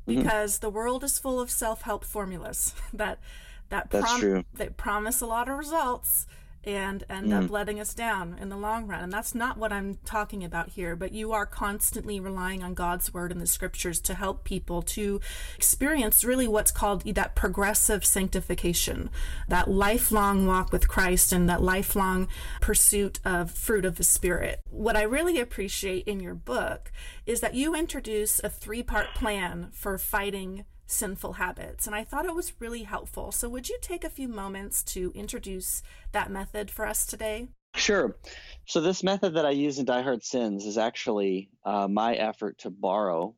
mm-hmm. 0.09 0.21
because 0.21 0.55
mm-hmm. 0.55 0.67
the 0.67 0.71
world 0.71 1.05
is 1.05 1.17
full 1.17 1.39
of 1.39 1.49
self 1.49 1.83
help 1.83 2.05
formulas 2.05 2.75
that 2.93 3.21
that, 3.69 3.89
prom- 3.91 4.45
that 4.55 4.77
promise 4.77 5.21
a 5.21 5.27
lot 5.27 5.49
of 5.49 5.57
results 5.57 6.27
and 6.67 7.05
end 7.09 7.29
mm. 7.29 7.45
up 7.45 7.51
letting 7.51 7.79
us 7.79 7.95
down 7.95 8.37
in 8.41 8.49
the 8.49 8.57
long 8.57 8.89
run. 8.89 9.05
And 9.05 9.13
that's 9.13 9.35
not 9.35 9.57
what 9.57 9.73
I'm 9.73 9.99
talking 10.05 10.43
about 10.43 10.71
here, 10.71 10.97
but 10.97 11.13
you 11.13 11.33
are 11.33 11.47
constantly 11.47 12.19
relying 12.19 12.63
on 12.63 12.75
God's 12.75 13.15
word 13.15 13.31
and 13.31 13.41
the 13.41 13.47
scriptures 13.47 14.01
to 14.01 14.15
help 14.15 14.43
people 14.43 14.83
to 14.83 15.21
experience 15.55 16.25
really 16.25 16.49
what's 16.49 16.73
called 16.73 17.03
that 17.03 17.37
progressive 17.37 18.05
sanctification, 18.05 19.11
that 19.49 19.71
lifelong 19.71 20.47
walk 20.47 20.73
with 20.73 20.89
Christ 20.89 21.33
and 21.33 21.49
that 21.49 21.63
lifelong 21.63 22.27
pursuit 22.61 23.21
of 23.25 23.53
fruit 23.53 23.85
of 23.85 23.97
the 23.97 24.05
Spirit. 24.05 24.61
What 24.69 24.97
I 24.97 25.03
really 25.03 25.39
appreciate 25.39 26.09
in 26.09 26.19
your 26.19 26.35
book 26.35 26.91
is 27.27 27.41
that 27.41 27.55
you 27.55 27.75
introduce 27.75 28.41
a 28.43 28.49
three 28.49 28.83
part 28.83 29.15
plan 29.15 29.69
for 29.73 29.99
fighting 29.99 30.65
sinful 30.87 31.35
habits. 31.35 31.87
And 31.87 31.95
I 31.95 32.05
thought 32.05 32.27
it 32.27 32.35
was 32.35 32.61
really 32.61 32.85
helpful. 32.85 33.33
So, 33.33 33.49
would 33.49 33.69
you 33.69 33.79
take 33.81 34.05
a 34.05 34.11
few 34.11 34.29
moments 34.29 34.83
to 34.85 35.13
introduce 35.15 35.83
that 36.13 36.31
method 36.31 36.71
for 36.71 36.87
us 36.87 37.07
today? 37.07 37.49
Sure. 37.75 38.17
So, 38.67 38.81
this 38.81 39.03
method 39.03 39.35
that 39.35 39.47
I 39.47 39.51
use 39.51 39.79
in 39.79 39.85
Die 39.85 40.03
Hard 40.03 40.25
Sins 40.25 40.65
is 40.65 40.79
actually 40.79 41.51
uh, 41.65 41.89
my 41.89 42.15
effort 42.15 42.59
to 42.59 42.71
borrow 42.71 43.35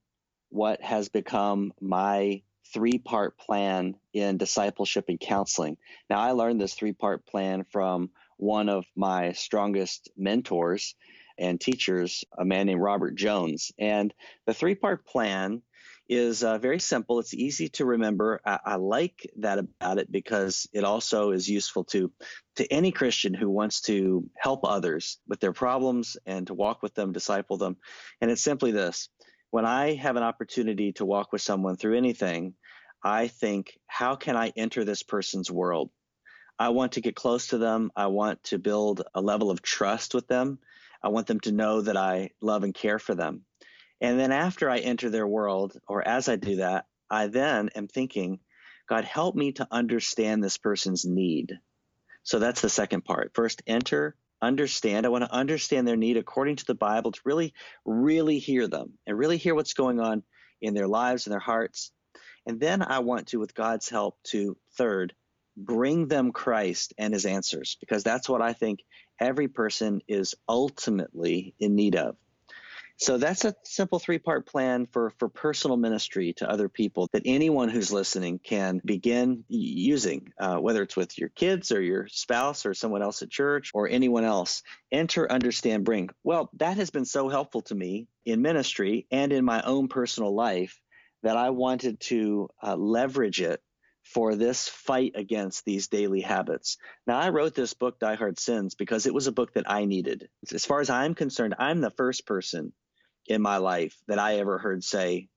what 0.51 0.81
has 0.83 1.09
become 1.09 1.73
my 1.81 2.43
three 2.73 2.99
part 2.99 3.39
plan 3.39 3.95
in 4.13 4.37
discipleship 4.37 5.07
and 5.09 5.19
counseling. 5.19 5.77
Now, 6.11 6.21
I 6.21 6.33
learned 6.33 6.61
this 6.61 6.75
three 6.75 6.93
part 6.93 7.27
plan 7.27 7.65
from 7.71 8.11
one 8.37 8.69
of 8.69 8.87
my 8.95 9.33
strongest 9.33 10.11
mentors 10.17 10.95
and 11.39 11.61
teachers, 11.61 12.25
a 12.37 12.45
man 12.45 12.67
named 12.67 12.81
Robert 12.81 13.15
Jones. 13.15 13.73
And 13.79 14.13
the 14.47 14.55
three 14.55 14.75
part 14.75 15.07
plan 15.07 15.63
is 16.09 16.43
uh, 16.43 16.59
very 16.59 16.79
simple. 16.79 17.19
It's 17.21 17.35
easy 17.35 17.69
to 17.71 17.85
remember. 17.85 18.41
I, 18.45 18.59
I, 18.65 18.77
like 18.77 19.31
that 19.39 19.59
about 19.59 19.99
it 19.99 20.11
because 20.11 20.67
it 20.73 20.85
also 20.85 21.33
is 21.33 21.49
useful 21.49 21.85
to 21.85 22.11
to 22.57 22.67
any 22.73 22.93
Christian 22.93 23.35
who 23.35 23.51
wants 23.51 23.83
to 23.83 24.29
help 24.37 24.61
others 24.65 25.19
with 25.29 25.41
their 25.41 25.53
problems 25.53 26.17
and 26.27 26.47
to 26.47 26.55
walk 26.55 26.83
with 26.83 26.95
them, 26.95 27.13
disciple 27.13 27.59
them. 27.59 27.77
And 28.21 28.31
it's 28.31 28.43
simply 28.43 28.71
this: 28.71 29.09
when 29.51 29.67
I 29.67 29.95
have 29.95 30.17
an 30.17 30.23
opportunity 30.23 30.93
to 30.95 31.05
walk 31.05 31.33
with 31.33 31.43
someone 31.43 31.77
through 31.77 31.97
anything, 31.97 32.55
I 33.03 33.29
think, 33.29 33.79
how 33.87 34.17
can 34.17 34.37
I 34.37 34.53
enter 34.57 34.85
this 34.85 35.03
person's 35.03 35.51
world? 35.51 35.91
I 36.59 36.71
want 36.71 36.93
to 36.93 37.01
get 37.01 37.15
close 37.15 37.49
to 37.49 37.59
them. 37.59 37.93
I 37.95 38.07
want 38.07 38.43
to 38.45 38.59
build 38.59 39.03
a 39.15 39.21
level 39.21 39.51
of 39.51 39.63
trust 39.63 40.15
with 40.15 40.27
them. 40.27 40.59
I 41.03 41.09
want 41.09 41.29
them 41.29 41.39
to 41.41 41.53
know 41.53 41.83
that 41.83 41.97
I 41.97 42.31
love 42.41 42.65
and 42.65 42.75
care 42.75 42.99
for 42.99 43.15
them. 43.15 43.45
And 44.01 44.19
then 44.19 44.33
after 44.33 44.71
I 44.71 44.79
enter 44.79 45.11
their 45.11 45.27
world, 45.27 45.79
or 45.89 46.07
as 46.07 46.29
I 46.29 46.37
do 46.37 46.57
that, 46.57 46.87
I 47.11 47.27
then 47.27 47.71
am 47.75 47.89
thinking, 47.89 48.41
God, 48.89 49.05
help 49.05 49.35
me 49.35 49.53
to 49.53 49.69
understand 49.71 50.43
this 50.43 50.59
person's 50.59 51.05
need. 51.05 51.59
So 52.23 52.39
that's 52.39 52.61
the 52.61 52.69
second 52.69 53.05
part. 53.05 53.33
First, 53.35 53.63
enter, 53.67 54.17
understand. 54.41 55.05
I 55.05 55.09
want 55.09 55.25
to 55.25 55.35
understand 55.35 55.87
their 55.87 55.97
need 55.97 56.17
according 56.17 56.57
to 56.57 56.67
the 56.67 56.75
Bible 56.75 57.13
to 57.13 57.21
really, 57.25 57.55
really 57.85 58.39
hear 58.39 58.69
them 58.69 58.93
and 59.07 59.19
really 59.19 59.37
hear 59.37 59.55
what's 59.55 59.75
going 59.75 60.01
on 60.01 60.23
in 60.61 60.75
their 60.75 60.89
lives 60.89 61.27
and 61.27 61.33
their 61.33 61.41
hearts. 61.41 61.91
And 62.47 62.61
then 62.61 62.83
I 62.83 63.01
want 63.01 63.29
to, 63.29 63.39
with 63.39 63.55
God's 63.55 63.89
help, 63.89 64.17
to 64.29 64.57
third, 64.77 65.15
bring 65.57 66.07
them 66.07 66.33
Christ 66.33 66.95
and 66.99 67.13
his 67.13 67.27
answers, 67.27 67.77
because 67.81 68.05
that's 68.05 68.29
what 68.29 68.43
I 68.43 68.53
think 68.53 68.81
every 69.21 69.49
person 69.49 70.03
is 70.07 70.35
ultimately 70.49 71.55
in 71.59 71.75
need 71.75 71.97
of. 71.97 72.17
So 73.01 73.17
that's 73.17 73.45
a 73.45 73.55
simple 73.63 74.01
three 74.01 74.19
part 74.19 74.45
plan 74.45 74.87
for, 74.87 75.11
for 75.19 75.29
personal 75.29 75.77
ministry 75.77 76.33
to 76.39 76.51
other 76.51 76.69
people 76.69 77.09
that 77.13 77.23
anyone 77.25 77.69
who's 77.69 77.93
listening 77.93 78.41
can 78.41 78.81
begin 78.85 79.45
using, 79.49 80.33
uh, 80.37 80.57
whether 80.57 80.83
it's 80.83 80.97
with 80.97 81.17
your 81.17 81.29
kids 81.29 81.71
or 81.71 81.81
your 81.81 82.09
spouse 82.09 82.67
or 82.67 82.75
someone 82.75 83.03
else 83.03 83.23
at 83.23 83.31
church 83.31 83.71
or 83.73 83.89
anyone 83.89 84.25
else. 84.25 84.65
Enter, 84.91 85.31
understand, 85.31 85.85
bring. 85.85 86.11
Well, 86.25 86.51
that 86.55 86.77
has 86.77 86.91
been 86.91 87.05
so 87.05 87.29
helpful 87.29 87.63
to 87.63 87.75
me 87.75 88.09
in 88.27 88.43
ministry 88.43 89.07
and 89.13 89.33
in 89.33 89.45
my 89.45 89.63
own 89.63 89.87
personal 89.87 90.35
life 90.35 90.81
that 91.23 91.37
I 91.37 91.51
wanted 91.51 92.01
to 92.01 92.49
uh, 92.61 92.75
leverage 92.75 93.41
it 93.41 93.63
for 94.03 94.35
this 94.35 94.69
fight 94.69 95.13
against 95.15 95.65
these 95.65 95.87
daily 95.87 96.23
habits. 96.23 96.79
Now, 97.07 97.19
I 97.19 97.29
wrote 97.29 97.55
this 97.55 97.75
book, 97.75 98.01
Die 98.01 98.15
Hard 98.17 98.41
Sins, 98.41 98.75
because 98.75 99.07
it 99.07 99.15
was 99.15 99.29
a 99.29 99.33
book 99.33 99.53
that 99.55 99.71
I 99.71 99.85
needed. 99.85 100.29
As 100.53 100.65
far 100.65 100.81
as 100.81 100.91
I'm 100.91 101.15
concerned, 101.15 101.55
I'm 101.59 101.81
the 101.81 101.91
first 101.91 102.27
person 102.27 102.73
in 103.29 103.43
my 103.43 103.59
life 103.59 103.97
that 104.09 104.19
I 104.19 104.39
ever 104.39 104.59
heard 104.59 104.83
say, 104.83 105.29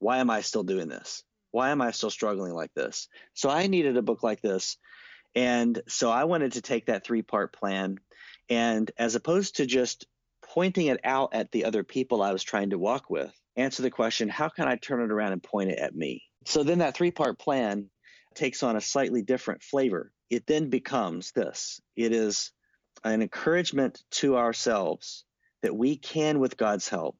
Why 0.00 0.18
am 0.18 0.30
I 0.30 0.40
still 0.40 0.64
doing 0.64 0.88
this? 0.88 1.22
Why 1.52 1.70
am 1.70 1.80
I 1.80 1.92
still 1.92 2.10
struggling 2.10 2.52
like 2.52 2.74
this? 2.74 3.08
So 3.34 3.48
I 3.48 3.68
needed 3.68 3.96
a 3.96 4.02
book 4.02 4.24
like 4.24 4.40
this. 4.40 4.76
And 5.36 5.80
so 5.86 6.10
I 6.10 6.24
wanted 6.24 6.52
to 6.52 6.62
take 6.62 6.86
that 6.86 7.04
three 7.04 7.22
part 7.22 7.52
plan 7.52 7.98
and 8.48 8.90
as 8.98 9.14
opposed 9.14 9.56
to 9.56 9.66
just 9.66 10.06
pointing 10.42 10.86
it 10.86 11.00
out 11.04 11.34
at 11.34 11.50
the 11.50 11.64
other 11.64 11.82
people 11.82 12.22
I 12.22 12.32
was 12.32 12.42
trying 12.42 12.70
to 12.70 12.78
walk 12.78 13.08
with, 13.08 13.32
answer 13.56 13.82
the 13.82 13.90
question, 13.90 14.28
how 14.28 14.48
can 14.48 14.68
I 14.68 14.76
turn 14.76 15.02
it 15.02 15.10
around 15.10 15.32
and 15.32 15.42
point 15.42 15.70
it 15.70 15.78
at 15.78 15.94
me? 15.94 16.22
So 16.46 16.62
then 16.62 16.78
that 16.78 16.94
three 16.94 17.10
part 17.10 17.38
plan 17.38 17.90
takes 18.34 18.62
on 18.62 18.76
a 18.76 18.80
slightly 18.80 19.22
different 19.22 19.62
flavor. 19.62 20.12
It 20.30 20.46
then 20.46 20.70
becomes 20.70 21.32
this 21.32 21.80
it 21.96 22.12
is 22.12 22.50
an 23.02 23.22
encouragement 23.22 24.02
to 24.10 24.36
ourselves 24.36 25.24
that 25.62 25.74
we 25.74 25.96
can, 25.96 26.40
with 26.40 26.56
God's 26.56 26.88
help, 26.88 27.16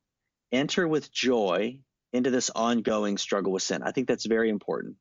enter 0.53 0.87
with 0.87 1.13
joy 1.13 1.79
into 2.13 2.31
this 2.31 2.51
ongoing 2.51 3.19
struggle 3.19 3.53
with 3.53 3.63
sin. 3.63 3.83
I 3.83 3.91
think 3.91 4.09
that's 4.09 4.27
very 4.27 4.49
important. 4.49 4.97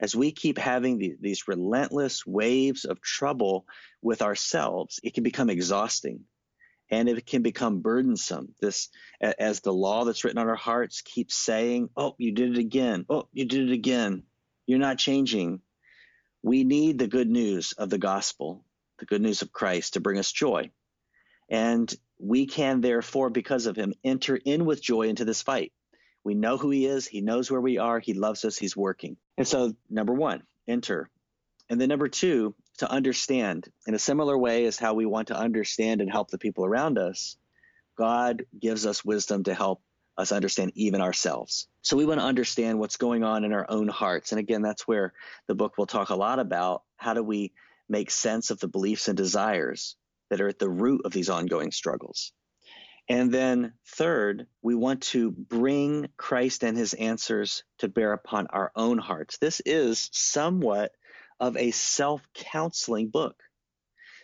As 0.00 0.16
we 0.16 0.32
keep 0.32 0.58
having 0.58 0.98
the, 0.98 1.16
these 1.20 1.48
relentless 1.48 2.26
waves 2.26 2.84
of 2.84 3.00
trouble 3.00 3.66
with 4.00 4.22
ourselves, 4.22 5.00
it 5.02 5.14
can 5.14 5.22
become 5.22 5.50
exhausting 5.50 6.24
and 6.90 7.08
it 7.08 7.26
can 7.26 7.42
become 7.42 7.80
burdensome. 7.80 8.54
This, 8.60 8.88
as 9.20 9.60
the 9.60 9.72
law 9.72 10.04
that's 10.04 10.24
written 10.24 10.38
on 10.38 10.48
our 10.48 10.54
hearts 10.54 11.00
keeps 11.00 11.34
saying, 11.34 11.88
Oh, 11.96 12.14
you 12.18 12.32
did 12.32 12.52
it 12.52 12.58
again. 12.58 13.06
Oh, 13.08 13.28
you 13.32 13.46
did 13.46 13.68
it 13.68 13.72
again. 13.72 14.24
You're 14.66 14.78
not 14.78 14.98
changing. 14.98 15.60
We 16.42 16.64
need 16.64 16.98
the 16.98 17.08
good 17.08 17.30
news 17.30 17.72
of 17.72 17.88
the 17.88 17.98
gospel, 17.98 18.64
the 18.98 19.06
good 19.06 19.22
news 19.22 19.42
of 19.42 19.52
Christ 19.52 19.94
to 19.94 20.00
bring 20.00 20.18
us 20.18 20.30
joy. 20.30 20.70
And 21.48 21.92
we 22.18 22.46
can 22.46 22.80
therefore, 22.80 23.30
because 23.30 23.66
of 23.66 23.76
him, 23.76 23.94
enter 24.04 24.36
in 24.36 24.64
with 24.64 24.82
joy 24.82 25.08
into 25.08 25.24
this 25.24 25.42
fight. 25.42 25.72
We 26.24 26.34
know 26.34 26.56
who 26.56 26.70
he 26.70 26.86
is. 26.86 27.06
He 27.06 27.20
knows 27.20 27.50
where 27.50 27.60
we 27.60 27.78
are. 27.78 27.98
He 27.98 28.14
loves 28.14 28.44
us. 28.44 28.56
He's 28.56 28.76
working. 28.76 29.16
And 29.36 29.46
so, 29.46 29.74
number 29.90 30.14
one, 30.14 30.44
enter. 30.68 31.10
And 31.68 31.80
then 31.80 31.88
number 31.88 32.08
two, 32.08 32.54
to 32.78 32.90
understand 32.90 33.68
in 33.86 33.94
a 33.94 33.98
similar 33.98 34.36
way 34.36 34.66
as 34.66 34.78
how 34.78 34.94
we 34.94 35.06
want 35.06 35.28
to 35.28 35.36
understand 35.36 36.00
and 36.00 36.10
help 36.10 36.30
the 36.30 36.38
people 36.38 36.64
around 36.64 36.98
us, 36.98 37.36
God 37.96 38.46
gives 38.58 38.86
us 38.86 39.04
wisdom 39.04 39.44
to 39.44 39.54
help 39.54 39.82
us 40.16 40.32
understand 40.32 40.72
even 40.74 41.00
ourselves. 41.00 41.66
So 41.80 41.96
we 41.96 42.06
want 42.06 42.20
to 42.20 42.26
understand 42.26 42.78
what's 42.78 42.96
going 42.96 43.24
on 43.24 43.44
in 43.44 43.52
our 43.52 43.66
own 43.68 43.88
hearts. 43.88 44.32
And 44.32 44.38
again, 44.38 44.62
that's 44.62 44.86
where 44.86 45.12
the 45.48 45.54
book 45.54 45.78
will 45.78 45.86
talk 45.86 46.10
a 46.10 46.16
lot 46.16 46.38
about 46.38 46.82
how 46.96 47.14
do 47.14 47.22
we 47.22 47.52
make 47.88 48.10
sense 48.10 48.50
of 48.50 48.60
the 48.60 48.68
beliefs 48.68 49.08
and 49.08 49.16
desires 49.16 49.96
that 50.32 50.40
are 50.40 50.48
at 50.48 50.58
the 50.58 50.68
root 50.68 51.02
of 51.04 51.12
these 51.12 51.28
ongoing 51.28 51.70
struggles. 51.70 52.32
And 53.06 53.30
then, 53.30 53.74
third, 53.86 54.46
we 54.62 54.74
want 54.74 55.02
to 55.02 55.30
bring 55.30 56.08
Christ 56.16 56.64
and 56.64 56.74
his 56.74 56.94
answers 56.94 57.64
to 57.80 57.88
bear 57.88 58.14
upon 58.14 58.46
our 58.46 58.72
own 58.74 58.96
hearts. 58.96 59.36
This 59.36 59.60
is 59.66 60.08
somewhat 60.10 60.92
of 61.38 61.58
a 61.58 61.70
self 61.70 62.26
counseling 62.32 63.10
book, 63.10 63.42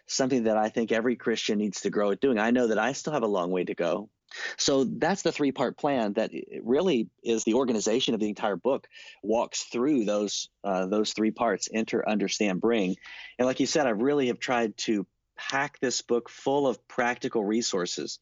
something 0.07 0.45
that 0.45 0.57
I 0.57 0.71
think 0.71 0.93
every 0.93 1.17
Christian 1.17 1.59
needs 1.59 1.83
to 1.83 1.91
grow 1.91 2.11
at 2.13 2.21
doing. 2.21 2.39
I 2.39 2.53
know 2.53 2.69
that 2.69 2.79
I 2.79 2.93
still 2.93 3.13
have 3.13 3.23
a 3.23 3.27
long 3.27 3.51
way 3.51 3.65
to 3.65 3.75
go. 3.75 4.09
So 4.57 4.85
that's 4.85 5.21
the 5.21 5.33
three 5.33 5.53
part 5.53 5.77
plan 5.77 6.15
that 6.15 6.31
really 6.63 7.11
is 7.23 7.45
the 7.45 7.55
organization 7.55 8.15
of 8.15 8.21
the 8.21 8.31
entire 8.31 8.57
book 8.57 8.89
walks 9.23 9.65
through 9.65 10.07
those 10.07 10.49
uh, 10.65 10.87
those 10.87 11.13
three 11.13 11.33
parts 11.33 11.69
enter 11.73 12.07
understand 12.07 12.61
bring 12.61 12.97
and 13.39 13.47
like 13.47 13.59
you 13.59 13.67
said 13.67 13.87
I 13.87 13.91
really 13.91 14.27
have 14.27 14.39
tried 14.39 14.77
to 14.79 15.07
pack 15.39 15.79
this 15.81 16.03
book 16.03 16.29
full 16.29 16.67
of 16.67 16.87
practical 16.89 17.45
resources. 17.45 18.19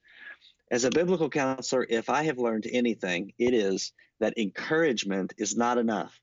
As 0.71 0.85
a 0.85 0.91
biblical 0.91 1.31
counselor, 1.31 1.87
if 1.89 2.11
I 2.11 2.25
have 2.25 2.39
learned 2.39 2.67
anything, 2.71 3.33
it 3.39 3.55
is 3.55 3.93
that 4.21 4.39
encouragement 4.39 5.33
is 5.39 5.57
not 5.57 5.79
enough. 5.79 6.21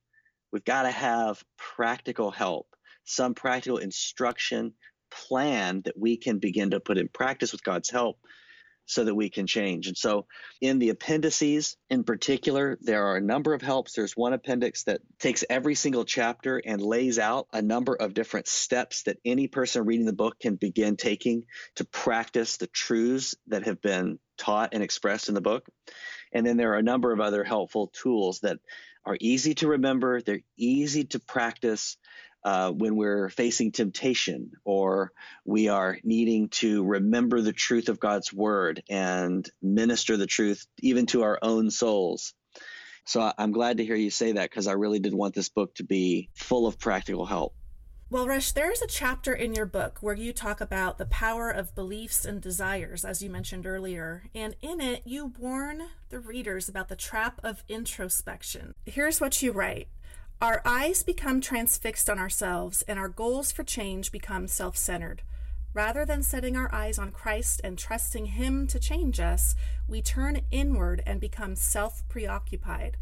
We've 0.52 0.64
got 0.64 0.84
to 0.84 0.92
have 0.92 1.44
practical 1.58 2.32
help, 2.32 2.68
some 3.04 3.34
practical 3.34 3.78
instruction, 3.78 4.74
plan 5.12 5.82
that 5.86 5.98
we 5.98 6.18
can 6.18 6.40
begin 6.40 6.72
to 6.72 6.80
put 6.80 6.98
in 6.98 7.08
practice 7.08 7.52
with 7.52 7.64
God's 7.64 7.90
help 7.90 8.18
so 8.86 9.04
that 9.04 9.16
we 9.16 9.30
can 9.30 9.48
change. 9.48 9.88
And 9.88 9.98
so, 9.98 10.26
in 10.62 10.80
the 10.80 10.90
appendices 10.90 11.78
in 11.90 12.04
particular, 12.04 12.78
there 12.82 13.06
are 13.08 13.18
a 13.18 13.22
number 13.22 13.54
of 13.54 13.62
helps. 13.62 13.94
There's 13.94 14.18
one 14.18 14.34
appendix 14.34 14.84
that 14.84 15.02
takes 15.20 15.44
every 15.50 15.76
single 15.76 16.06
chapter 16.06 16.62
and 16.64 16.82
lays 16.82 17.20
out 17.20 17.48
a 17.54 17.62
number 17.62 17.96
of 17.96 18.14
different 18.14 18.48
steps 18.48 19.04
that 19.04 19.20
any 19.26 19.48
person 19.48 19.86
reading 19.86 20.06
the 20.06 20.14
book 20.14 20.40
can 20.40 20.56
begin 20.56 20.98
taking 20.98 21.46
to 21.76 21.86
practice 21.86 22.58
the 22.58 22.68
truths 22.68 23.36
that 23.48 23.66
have 23.66 23.82
been 23.82 24.20
taught 24.38 24.74
and 24.74 24.84
expressed 24.84 25.30
in 25.30 25.36
the 25.36 25.42
book. 25.42 25.66
And 26.32 26.46
then 26.46 26.58
there 26.58 26.74
are 26.74 26.78
a 26.78 26.84
number 26.84 27.12
of 27.12 27.20
other 27.20 27.44
helpful 27.44 27.88
tools 27.88 28.40
that 28.42 28.58
are 29.06 29.18
easy 29.20 29.54
to 29.56 29.68
remember, 29.70 30.22
they're 30.22 30.42
easy 30.58 31.04
to 31.06 31.20
practice, 31.20 31.98
uh, 32.46 32.72
when 32.72 32.96
we're 32.96 33.30
facing 33.30 33.72
temptation 33.72 34.52
or 34.66 35.12
we 35.46 35.70
are 35.70 35.98
needing 36.04 36.50
to 36.50 36.84
remember 36.84 37.42
the 37.42 37.54
truth 37.54 37.90
of 37.90 38.00
God's 38.00 38.34
word 38.34 38.84
and 38.90 39.50
minister 39.62 40.18
the 40.18 40.28
truth 40.28 40.66
even 40.80 41.06
to 41.08 41.24
our 41.24 41.40
own 41.42 41.72
souls. 41.72 42.34
So 43.06 43.32
I'm 43.38 43.52
glad 43.52 43.78
to 43.78 43.86
hear 43.86 43.96
you 43.96 44.10
say 44.10 44.34
that 44.34 44.50
because 44.50 44.68
I 44.68 44.74
really 44.74 45.00
did 45.00 45.14
want 45.14 45.36
this 45.36 45.50
book 45.50 45.76
to 45.76 45.84
be 45.84 46.30
full 46.34 46.68
of 46.68 46.80
practical 46.80 47.26
help. 47.26 47.54
Well, 48.10 48.28
Rush, 48.28 48.52
there's 48.52 48.82
a 48.82 48.88
chapter 48.88 49.34
in 49.34 49.56
your 49.56 49.66
book 49.66 49.98
where 50.02 50.14
you 50.14 50.34
talk 50.34 50.62
about 50.62 51.00
the 51.00 51.06
power 51.08 51.50
of 51.50 51.74
beliefs 51.74 52.26
and 52.26 52.40
desires, 52.40 53.04
as 53.04 53.24
you 53.24 53.30
mentioned 53.30 53.66
earlier. 53.66 54.26
And 54.36 54.56
in 54.62 54.82
it, 54.82 55.02
you 55.04 55.34
warn 55.40 55.88
the 56.10 56.20
readers 56.20 56.70
about 56.70 56.90
the 56.90 56.96
trap 56.96 57.40
of 57.44 57.64
introspection. 57.68 58.76
Here's 58.86 59.20
what 59.20 59.42
you 59.42 59.52
write 59.52 59.88
our 60.44 60.62
eyes 60.66 61.04
become 61.04 61.40
transfixed 61.40 62.10
on 62.10 62.20
ourselves, 62.20 62.82
and 62.82 63.00
our 63.00 63.08
goals 63.08 63.54
for 63.54 63.64
change 63.64 64.12
become 64.12 64.46
self 64.46 64.76
centered. 64.76 65.22
Rather 65.74 66.06
than 66.06 66.22
setting 66.22 66.58
our 66.58 66.70
eyes 66.76 67.00
on 67.00 67.14
Christ 67.14 67.62
and 67.64 67.78
trusting 67.78 68.26
Him 68.26 68.68
to 68.68 68.78
change 68.78 69.22
us, 69.22 69.56
we 69.88 70.02
turn 70.02 70.42
inward 70.52 71.02
and 71.06 71.22
become 71.22 71.56
self 71.56 72.04
preoccupied. 72.10 72.98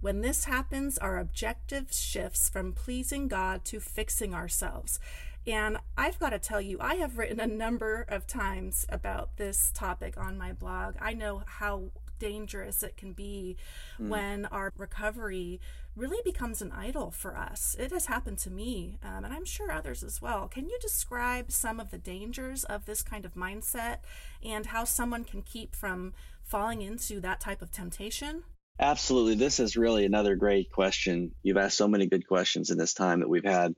When 0.00 0.20
this 0.20 0.44
happens, 0.44 0.96
our 0.96 1.18
objective 1.18 1.92
shifts 1.92 2.48
from 2.48 2.72
pleasing 2.72 3.26
God 3.26 3.64
to 3.64 3.80
fixing 3.80 4.32
ourselves. 4.32 5.00
And 5.48 5.78
I've 5.98 6.20
got 6.20 6.30
to 6.30 6.38
tell 6.38 6.60
you, 6.60 6.78
I 6.80 6.94
have 6.94 7.18
written 7.18 7.40
a 7.40 7.46
number 7.48 8.06
of 8.08 8.28
times 8.28 8.86
about 8.88 9.36
this 9.36 9.72
topic 9.74 10.16
on 10.16 10.38
my 10.38 10.52
blog. 10.52 10.94
I 11.00 11.12
know 11.12 11.42
how 11.44 11.90
dangerous 12.18 12.82
it 12.82 12.96
can 12.96 13.12
be 13.12 13.56
mm. 14.00 14.08
when 14.08 14.46
our 14.46 14.72
recovery 14.76 15.60
really 15.96 16.20
becomes 16.24 16.60
an 16.60 16.72
idol 16.72 17.10
for 17.10 17.36
us. 17.36 17.76
It 17.78 17.92
has 17.92 18.06
happened 18.06 18.38
to 18.38 18.50
me, 18.50 18.98
um, 19.02 19.24
and 19.24 19.32
I'm 19.32 19.44
sure 19.44 19.70
others 19.70 20.02
as 20.02 20.20
well. 20.20 20.48
Can 20.48 20.68
you 20.68 20.78
describe 20.80 21.52
some 21.52 21.78
of 21.78 21.90
the 21.90 21.98
dangers 21.98 22.64
of 22.64 22.86
this 22.86 23.02
kind 23.02 23.24
of 23.24 23.34
mindset 23.34 23.98
and 24.44 24.66
how 24.66 24.84
someone 24.84 25.24
can 25.24 25.42
keep 25.42 25.74
from 25.74 26.12
falling 26.42 26.82
into 26.82 27.20
that 27.20 27.40
type 27.40 27.62
of 27.62 27.70
temptation? 27.70 28.42
Absolutely. 28.80 29.36
This 29.36 29.60
is 29.60 29.76
really 29.76 30.04
another 30.04 30.34
great 30.34 30.70
question. 30.70 31.32
You've 31.42 31.56
asked 31.56 31.76
so 31.76 31.86
many 31.86 32.06
good 32.06 32.26
questions 32.26 32.70
in 32.70 32.78
this 32.78 32.92
time 32.92 33.20
that 33.20 33.28
we've 33.28 33.44
had. 33.44 33.74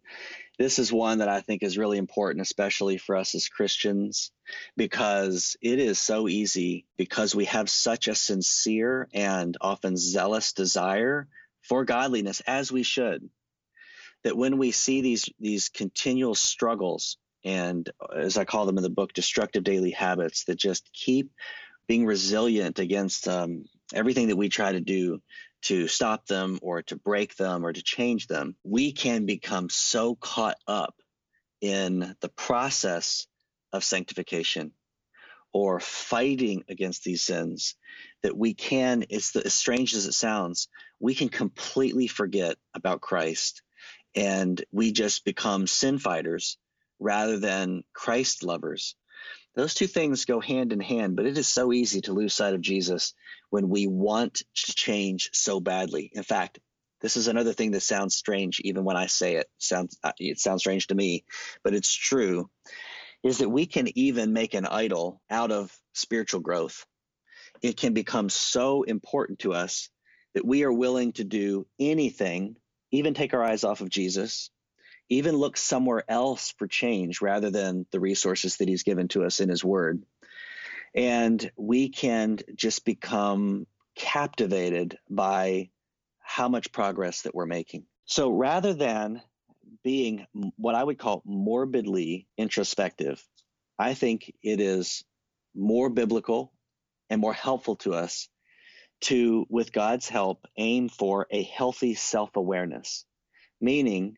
This 0.59 0.78
is 0.78 0.90
one 0.90 1.18
that 1.18 1.28
I 1.28 1.42
think 1.42 1.62
is 1.62 1.76
really 1.76 1.98
important, 1.98 2.40
especially 2.40 2.96
for 2.96 3.14
us 3.14 3.35
as 3.35 3.48
Christians, 3.48 4.30
because 4.74 5.56
it 5.61 5.78
is 5.78 5.98
so 5.98 6.28
easy 6.28 6.87
because 6.96 7.35
we 7.35 7.44
have 7.44 7.68
such 7.68 8.09
a 8.09 8.14
sincere 8.14 9.06
and 9.12 9.54
often 9.61 9.98
zealous 9.98 10.54
desire 10.54 11.28
for 11.62 11.85
godliness 11.85 12.40
as 12.46 12.72
we 12.72 12.82
should 12.82 13.28
that 14.24 14.37
when 14.37 14.59
we 14.59 14.72
see 14.72 15.02
these 15.02 15.28
these 15.38 15.68
continual 15.68 16.35
struggles 16.35 17.16
and 17.44 17.90
as 18.14 18.37
i 18.37 18.44
call 18.44 18.66
them 18.66 18.76
in 18.76 18.82
the 18.82 18.90
book 18.90 19.12
destructive 19.12 19.64
daily 19.64 19.90
habits 19.90 20.44
that 20.44 20.59
just 20.59 20.90
keep 20.92 21.30
being 21.87 22.04
resilient 22.06 22.78
against 22.78 23.28
um, 23.28 23.64
everything 23.94 24.29
that 24.29 24.37
we 24.37 24.49
try 24.49 24.72
to 24.72 24.81
do 24.81 25.20
to 25.62 25.88
stop 25.88 26.27
them 26.27 26.59
or 26.62 26.83
to 26.83 26.96
break 26.96 27.37
them 27.37 27.64
or 27.64 27.72
to 27.72 27.83
change 27.83 28.27
them 28.27 28.57
we 28.64 28.92
can 28.92 29.27
become 29.27 29.68
so 29.68 30.14
caught 30.14 30.57
up 30.66 30.94
in 31.61 32.14
the 32.20 32.29
process 32.31 33.27
of 33.72 33.85
sanctification 33.85 34.72
or 35.53 35.81
fighting 35.81 36.62
against 36.68 37.05
these 37.05 37.22
sins 37.22 37.77
that 38.22 38.37
we 38.37 38.55
can 38.55 39.05
it's 39.09 39.33
the, 39.33 39.44
as 39.44 39.55
strange 39.55 39.94
as 39.94 40.07
it 40.07 40.12
sounds 40.12 40.68
we 41.01 41.14
can 41.14 41.29
completely 41.29 42.07
forget 42.07 42.57
about 42.75 43.01
christ 43.01 43.62
and 44.14 44.64
we 44.72 44.92
just 44.92 45.25
become 45.25 45.66
sin 45.66 45.99
fighters 45.99 46.59
rather 46.99 47.38
than 47.38 47.83
christ 47.92 48.42
lovers 48.42 48.96
those 49.57 49.75
two 49.75 49.87
things 49.87 50.25
go 50.25 50.40
hand 50.40 50.73
in 50.73 50.81
hand 50.81 51.16
but 51.16 51.27
it 51.27 51.37
is 51.37 51.49
so 51.49 51.73
easy 51.73 52.01
to 52.01 52.12
lose 52.12 52.35
sight 52.35 52.55
of 52.55 52.61
jesus 52.61 53.14
when 53.51 53.69
we 53.69 53.87
want 53.87 54.42
to 54.55 54.75
change 54.75 55.31
so 55.33 55.61
badly 55.61 56.11
in 56.14 56.23
fact 56.23 56.59
this 57.03 57.16
is 57.16 57.29
another 57.29 57.53
thing 57.53 57.73
that 57.73 57.81
sounds 57.81 58.14
strange 58.14 58.61
even 58.61 58.85
when 58.85 58.97
i 58.97 59.07
say 59.07 59.37
it 59.37 59.49
sounds 59.59 59.99
uh, 60.05 60.12
it 60.19 60.38
sounds 60.38 60.62
strange 60.62 60.87
to 60.87 60.95
me 60.95 61.25
but 61.64 61.75
it's 61.75 61.95
true 61.95 62.49
is 63.27 63.38
that 63.38 63.49
we 63.49 63.66
can 63.66 63.88
even 63.99 64.33
make 64.33 64.55
an 64.55 64.66
idol 64.66 65.21
out 65.31 65.51
of 65.51 65.77
spiritual 65.95 66.40
growth. 66.40 66.87
It 67.62 67.77
can 67.77 67.92
become 67.92 68.29
so 68.29 68.83
important 68.85 69.40
to 69.40 69.53
us 69.53 69.88
that 70.35 70.47
we 70.47 70.62
are 70.64 70.73
willing 70.73 71.12
to 71.14 71.25
do 71.25 71.66
anything, 71.81 72.57
even 72.92 73.14
take 73.14 73.35
our 73.35 73.42
eyes 73.42 73.64
off 73.64 73.81
of 73.81 73.90
Jesus, 73.90 74.51
even 75.09 75.37
look 75.37 75.57
somewhere 75.57 76.05
else 76.09 76.53
for 76.59 76.66
change 76.66 77.21
rather 77.21 77.51
than 77.51 77.87
the 77.90 78.01
resources 78.01 78.57
that 78.57 78.69
he's 78.69 78.83
given 78.83 79.09
to 79.09 79.25
us 79.25 79.40
in 79.40 79.49
his 79.49 79.64
word. 79.64 80.03
And 80.95 81.51
we 81.57 81.88
can 81.90 82.38
just 82.55 82.85
become 82.85 83.66
captivated 83.95 84.99
by 85.09 85.71
how 86.21 86.49
much 86.49 86.73
progress 86.73 87.23
that 87.23 87.35
we're 87.35 87.47
making. 87.47 87.85
So 88.05 88.31
rather 88.31 88.75
than 88.75 89.23
being 89.87 90.27
what 90.57 90.75
I 90.75 90.83
would 90.83 90.99
call 90.99 91.23
morbidly 91.25 92.27
introspective. 92.37 93.25
I 93.79 93.95
think 93.95 94.35
it 94.42 94.61
is 94.61 95.05
more 95.55 95.90
biblical 95.90 96.53
and 97.09 97.21
more 97.21 97.33
helpful 97.33 97.77
to 97.77 97.95
us 97.95 98.29
to, 99.03 99.47
with 99.49 99.73
God's 99.73 100.09
help, 100.09 100.45
aim 100.57 100.88
for 100.88 101.29
a 101.31 101.45
healthy 101.45 101.95
self 101.95 102.35
awareness, 102.35 103.05
meaning 103.61 104.16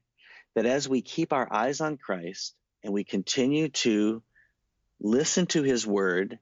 that 0.55 0.67
as 0.67 0.89
we 0.89 1.03
keep 1.03 1.33
our 1.33 1.53
eyes 1.53 1.81
on 1.81 1.97
Christ 1.97 2.55
and 2.83 2.93
we 2.93 3.05
continue 3.05 3.69
to 3.69 4.23
listen 5.01 5.47
to 5.47 5.63
his 5.63 5.87
word, 5.87 6.39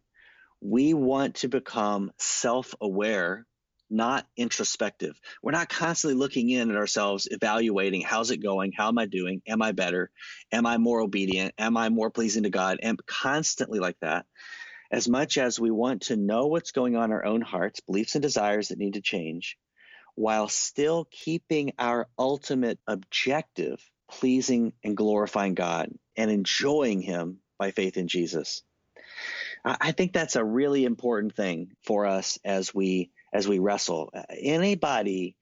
we 0.61 0.95
want 0.95 1.37
to 1.37 1.49
become 1.49 2.12
self 2.19 2.75
aware 2.81 3.47
not 3.90 4.27
introspective. 4.37 5.19
We're 5.42 5.53
not 5.53 5.69
constantly 5.69 6.19
looking 6.19 6.51
in 6.51 6.71
at 6.71 6.77
ourselves, 6.77 7.29
evaluating 7.31 8.03
how's 8.03 8.31
it 8.31 8.38
going? 8.38 8.73
How 8.73 8.88
am 8.88 8.99
I 8.99 9.07
doing? 9.07 9.42
Am 9.47 9.62
I 9.62 9.73
better? 9.73 10.11
Am 10.53 10.66
I 10.66 10.79
more 10.79 11.01
obedient? 11.01 11.55
Am 11.59 11.77
I 11.77 11.88
more 11.88 12.11
pleasing 12.11 12.45
to 12.45 12.51
God? 12.51 12.79
And 12.83 12.99
constantly 13.07 13.79
like 13.79 13.99
that. 14.01 14.27
As 14.90 15.09
much 15.09 15.38
as 15.38 15.59
we 15.59 15.71
want 15.71 16.03
to 16.03 16.16
know 16.16 16.47
what's 16.47 16.73
going 16.73 16.97
on 16.97 17.07
in 17.07 17.12
our 17.12 17.25
own 17.25 17.40
hearts, 17.40 17.81
beliefs 17.81 18.14
and 18.14 18.23
desires 18.23 18.69
that 18.69 18.79
need 18.79 18.95
to 18.95 19.01
change, 19.01 19.57
while 20.14 20.49
still 20.49 21.07
keeping 21.11 21.73
our 21.79 22.09
ultimate 22.19 22.79
objective 22.87 23.81
pleasing 24.11 24.73
and 24.85 24.97
glorifying 24.97 25.55
God 25.55 25.90
and 26.16 26.31
enjoying 26.31 27.01
Him 27.03 27.38
by 27.59 27.71
faith 27.71 27.97
in 27.97 28.09
Jesus. 28.09 28.62
I 29.64 29.92
think 29.92 30.12
that's 30.12 30.37
a 30.37 30.45
really 30.45 30.85
important 30.85 31.35
thing 31.35 31.73
for 31.85 32.07
us 32.07 32.38
as 32.45 32.73
we 32.73 33.11
as 33.33 33.49
we 33.49 33.59
wrestle. 33.59 34.12
Anybody 34.31 35.37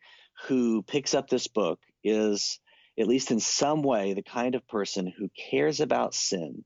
who 0.47 0.83
picks 0.83 1.15
up 1.15 1.29
this 1.29 1.47
book 1.47 1.79
is, 2.03 2.59
at 2.99 3.07
least 3.07 3.31
in 3.31 3.41
some 3.41 3.83
way, 3.83 4.15
the 4.15 4.23
kind 4.23 4.55
of 4.55 4.67
person 4.67 5.07
who 5.07 5.29
cares 5.51 5.81
about 5.81 6.15
sin 6.15 6.65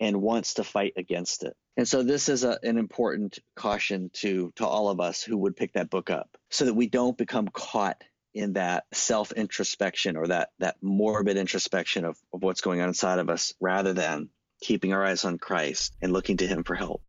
and 0.00 0.22
wants 0.22 0.54
to 0.54 0.64
fight 0.64 0.94
against 0.96 1.44
it. 1.44 1.54
And 1.76 1.86
so 1.86 2.02
this 2.02 2.28
is 2.28 2.42
a, 2.42 2.58
an 2.62 2.78
important 2.78 3.38
caution 3.54 4.10
to 4.14 4.52
to 4.56 4.66
all 4.66 4.88
of 4.88 5.00
us 5.00 5.22
who 5.22 5.36
would 5.38 5.56
pick 5.56 5.74
that 5.74 5.90
book 5.90 6.10
up, 6.10 6.28
so 6.50 6.64
that 6.64 6.74
we 6.74 6.88
don't 6.88 7.18
become 7.18 7.48
caught 7.48 8.02
in 8.34 8.54
that 8.54 8.84
self 8.92 9.32
introspection 9.32 10.16
or 10.16 10.26
that 10.28 10.50
that 10.58 10.76
morbid 10.82 11.36
introspection 11.36 12.04
of, 12.04 12.16
of 12.32 12.42
what's 12.42 12.60
going 12.60 12.80
on 12.80 12.88
inside 12.88 13.18
of 13.18 13.28
us, 13.28 13.54
rather 13.60 13.92
than 13.92 14.28
keeping 14.60 14.92
our 14.92 15.04
eyes 15.04 15.24
on 15.24 15.38
Christ 15.38 15.94
and 16.00 16.12
looking 16.12 16.38
to 16.38 16.46
Him 16.46 16.64
for 16.64 16.74
help 16.74 17.02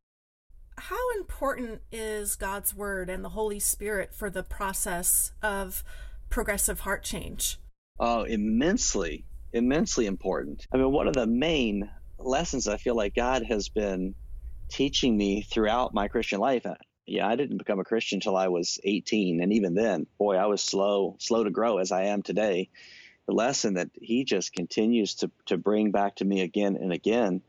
how 0.78 1.12
important 1.18 1.82
is 1.92 2.36
God's 2.36 2.74
word 2.74 3.10
and 3.10 3.24
the 3.24 3.30
Holy 3.30 3.60
Spirit 3.60 4.14
for 4.14 4.30
the 4.30 4.44
process 4.44 5.32
of 5.42 5.84
progressive 6.30 6.82
heart 6.82 7.04
change? 7.04 7.60
Oh, 8.00 8.24
immensely, 8.24 9.26
immensely 9.52 10.06
important. 10.06 10.66
I 10.74 10.78
mean, 10.78 10.92
one 10.92 11.08
of 11.08 11.14
the 11.14 11.28
main 11.28 11.90
lessons 12.18 12.68
I 12.68 12.78
feel 12.78 12.96
like 12.96 13.16
God 13.16 13.44
has 13.44 13.70
been 13.70 14.16
teaching 14.70 15.16
me 15.16 15.44
throughout 15.44 15.94
my 15.94 16.08
Christian 16.08 16.40
life. 16.40 16.66
Yeah, 17.06 17.28
I 17.28 17.36
didn't 17.36 17.58
become 17.58 17.80
a 17.80 17.84
Christian 17.86 18.18
until 18.18 18.38
I 18.38 18.48
was 18.48 18.80
18, 18.84 19.42
and 19.42 19.54
even 19.54 19.76
then, 19.76 20.08
boy, 20.18 20.36
I 20.38 20.46
was 20.46 20.62
slow, 20.62 21.18
slow 21.20 21.44
to 21.44 21.50
grow 21.50 21.80
as 21.80 21.92
I 21.92 22.06
am 22.06 22.22
today. 22.22 22.70
The 23.28 23.34
lesson 23.34 23.76
that 23.76 23.90
He 23.94 24.24
just 24.24 24.54
continues 24.54 25.16
to 25.16 25.32
to 25.48 25.58
bring 25.58 25.92
back 25.92 26.18
to 26.18 26.26
me 26.26 26.42
again 26.42 26.78
and 26.78 26.94
again 26.94 27.42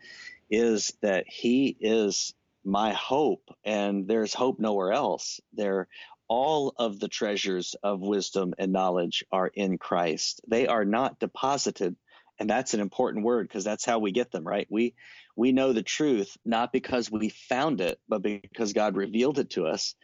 is 0.50 0.92
that 1.02 1.26
He 1.28 1.76
is 1.80 2.34
my 2.64 2.92
hope, 2.92 3.50
and 3.64 4.08
there's 4.08 4.34
hope 4.34 4.58
nowhere 4.58 4.92
else. 4.92 5.40
There, 5.52 5.88
all 6.28 6.74
of 6.76 6.98
the 6.98 7.08
treasures 7.08 7.76
of 7.82 8.00
wisdom 8.00 8.54
and 8.58 8.72
knowledge 8.72 9.24
are 9.30 9.48
in 9.48 9.78
Christ. 9.78 10.40
They 10.48 10.66
are 10.66 10.84
not 10.84 11.20
deposited 11.20 11.96
and 12.38 12.50
that's 12.50 12.74
an 12.74 12.80
important 12.80 13.24
word 13.24 13.46
because 13.48 13.64
that's 13.64 13.84
how 13.84 13.98
we 13.98 14.12
get 14.12 14.32
them 14.32 14.44
right 14.46 14.66
we 14.70 14.94
we 15.36 15.52
know 15.52 15.72
the 15.72 15.82
truth 15.82 16.36
not 16.44 16.72
because 16.72 17.10
we 17.10 17.28
found 17.28 17.80
it 17.80 17.98
but 18.08 18.22
because 18.22 18.72
god 18.72 18.96
revealed 18.96 19.38
it 19.38 19.50
to 19.50 19.66
us. 19.66 19.94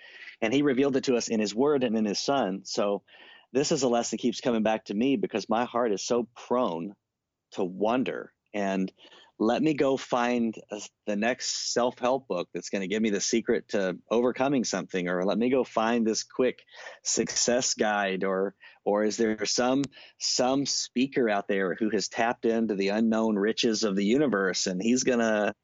And 0.42 0.52
he 0.52 0.62
revealed 0.62 0.96
it 0.96 1.04
to 1.04 1.16
us 1.16 1.28
in 1.28 1.40
his 1.40 1.54
word 1.54 1.84
and 1.84 1.96
in 1.96 2.04
his 2.04 2.18
son. 2.18 2.62
So 2.64 3.02
this 3.52 3.72
is 3.72 3.82
a 3.82 3.88
lesson 3.88 4.16
that 4.16 4.22
keeps 4.22 4.40
coming 4.40 4.62
back 4.62 4.86
to 4.86 4.94
me 4.94 5.16
because 5.16 5.48
my 5.48 5.64
heart 5.64 5.92
is 5.92 6.02
so 6.02 6.28
prone 6.34 6.94
to 7.52 7.64
wonder. 7.64 8.32
And 8.54 8.92
let 9.40 9.62
me 9.62 9.72
go 9.72 9.96
find 9.96 10.55
a, 10.70 10.81
the 11.07 11.16
next 11.16 11.72
self-help 11.72 12.29
book 12.29 12.46
that's 12.53 12.68
going 12.68 12.83
to 12.83 12.87
give 12.87 13.00
me 13.00 13.09
the 13.09 13.22
secret 13.22 13.66
to 13.68 13.96
overcoming 14.11 14.64
something 14.64 15.09
or 15.09 15.24
let 15.24 15.38
me 15.38 15.48
go 15.48 15.64
find 15.64 16.07
this 16.07 16.24
quick 16.24 16.62
success 17.03 17.72
guide 17.72 18.22
or 18.22 18.55
or 18.85 19.03
is 19.03 19.16
there 19.16 19.46
some 19.46 19.83
some 20.18 20.66
speaker 20.66 21.31
out 21.31 21.48
there 21.48 21.74
who 21.74 21.88
has 21.88 22.09
tapped 22.09 22.44
into 22.44 22.74
the 22.74 22.88
unknown 22.88 23.35
riches 23.35 23.83
of 23.83 23.96
the 23.96 24.05
universe 24.05 24.66
and 24.66 24.83
he's 24.83 25.05
going 25.05 25.20
to 25.20 25.55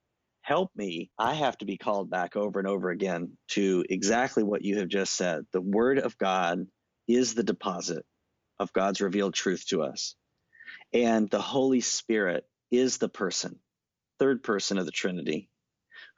help 0.41 0.71
me? 0.75 1.11
I 1.19 1.35
have 1.35 1.59
to 1.59 1.67
be 1.67 1.77
called 1.77 2.09
back 2.09 2.35
over 2.35 2.59
and 2.59 2.67
over 2.67 2.89
again 2.89 3.37
to 3.49 3.85
exactly 3.91 4.43
what 4.43 4.65
you 4.65 4.79
have 4.79 4.89
just 4.89 5.15
said. 5.15 5.45
The 5.53 5.61
word 5.61 5.99
of 5.99 6.17
god 6.17 6.67
is 7.07 7.35
the 7.35 7.45
deposit 7.45 8.07
of 8.59 8.73
god's 8.73 9.03
revealed 9.03 9.35
truth 9.35 9.67
to 9.69 9.83
us. 9.83 10.15
And 10.95 11.29
the 11.29 11.43
holy 11.43 11.83
spirit 11.83 12.45
is 12.71 12.97
the 12.97 13.11
person 13.11 13.61
third 14.19 14.43
person 14.43 14.79
of 14.79 14.87
the 14.87 14.93
Trinity 14.93 15.49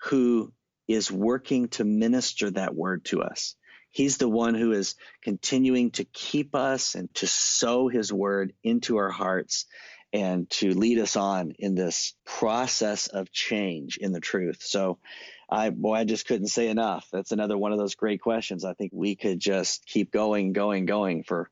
who 0.03 0.53
is 0.87 1.11
working 1.11 1.69
to 1.69 1.85
minister 1.85 2.51
that 2.51 2.75
word 2.75 3.05
to 3.07 3.23
us. 3.23 3.55
He's 3.91 4.19
the 4.19 4.29
one 4.29 4.55
who 4.55 4.73
is 4.73 4.97
continuing 5.23 5.91
to 5.93 6.05
keep 6.05 6.55
us 6.55 6.95
and 6.95 7.13
to 7.17 7.27
sow 7.27 7.89
his 7.89 8.13
word 8.13 8.53
into 8.63 8.97
our 8.99 9.11
hearts 9.11 9.67
and 10.13 10.49
to 10.49 10.73
lead 10.73 10.99
us 10.99 11.17
on 11.17 11.53
in 11.59 11.75
this 11.75 12.15
process 12.25 13.09
of 13.09 13.31
change 13.31 13.99
in 13.99 14.13
the 14.13 14.21
truth. 14.21 14.63
So 14.63 14.99
I 15.51 15.71
boy, 15.71 15.95
I 15.95 16.05
just 16.05 16.27
couldn't 16.27 16.49
say 16.49 16.69
enough. 16.69 17.09
That's 17.13 17.33
another 17.33 17.59
one 17.59 17.73
of 17.73 17.79
those 17.79 17.95
great 17.95 18.21
questions. 18.21 18.65
I 18.65 18.75
think 18.75 18.93
we 18.95 19.17
could 19.17 19.41
just 19.41 19.87
keep 19.87 20.11
going, 20.11 20.53
going, 20.53 20.87
going 20.87 21.25
for 21.25 21.51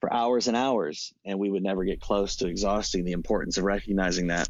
for 0.00 0.12
hours 0.12 0.48
and 0.48 0.56
hours, 0.56 1.12
and 1.24 1.38
we 1.38 1.50
would 1.50 1.62
never 1.62 1.84
get 1.84 2.00
close 2.00 2.36
to 2.36 2.46
exhausting 2.46 3.04
the 3.04 3.12
importance 3.12 3.58
of 3.58 3.64
recognizing 3.64 4.28
that. 4.28 4.48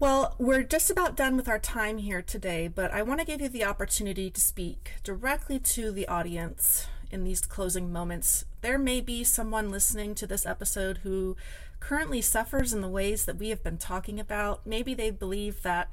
Well, 0.00 0.34
we're 0.38 0.62
just 0.62 0.88
about 0.88 1.14
done 1.14 1.36
with 1.36 1.46
our 1.46 1.58
time 1.58 1.98
here 1.98 2.22
today, 2.22 2.68
but 2.68 2.90
I 2.90 3.02
want 3.02 3.20
to 3.20 3.26
give 3.26 3.42
you 3.42 3.50
the 3.50 3.66
opportunity 3.66 4.30
to 4.30 4.40
speak 4.40 4.92
directly 5.04 5.58
to 5.58 5.92
the 5.92 6.08
audience 6.08 6.86
in 7.10 7.22
these 7.22 7.42
closing 7.42 7.92
moments. 7.92 8.46
There 8.62 8.78
may 8.78 9.02
be 9.02 9.24
someone 9.24 9.70
listening 9.70 10.14
to 10.14 10.26
this 10.26 10.46
episode 10.46 11.00
who 11.02 11.36
currently 11.80 12.22
suffers 12.22 12.72
in 12.72 12.80
the 12.80 12.88
ways 12.88 13.26
that 13.26 13.36
we 13.36 13.50
have 13.50 13.62
been 13.62 13.76
talking 13.76 14.18
about. 14.18 14.66
Maybe 14.66 14.94
they 14.94 15.10
believe 15.10 15.60
that 15.64 15.90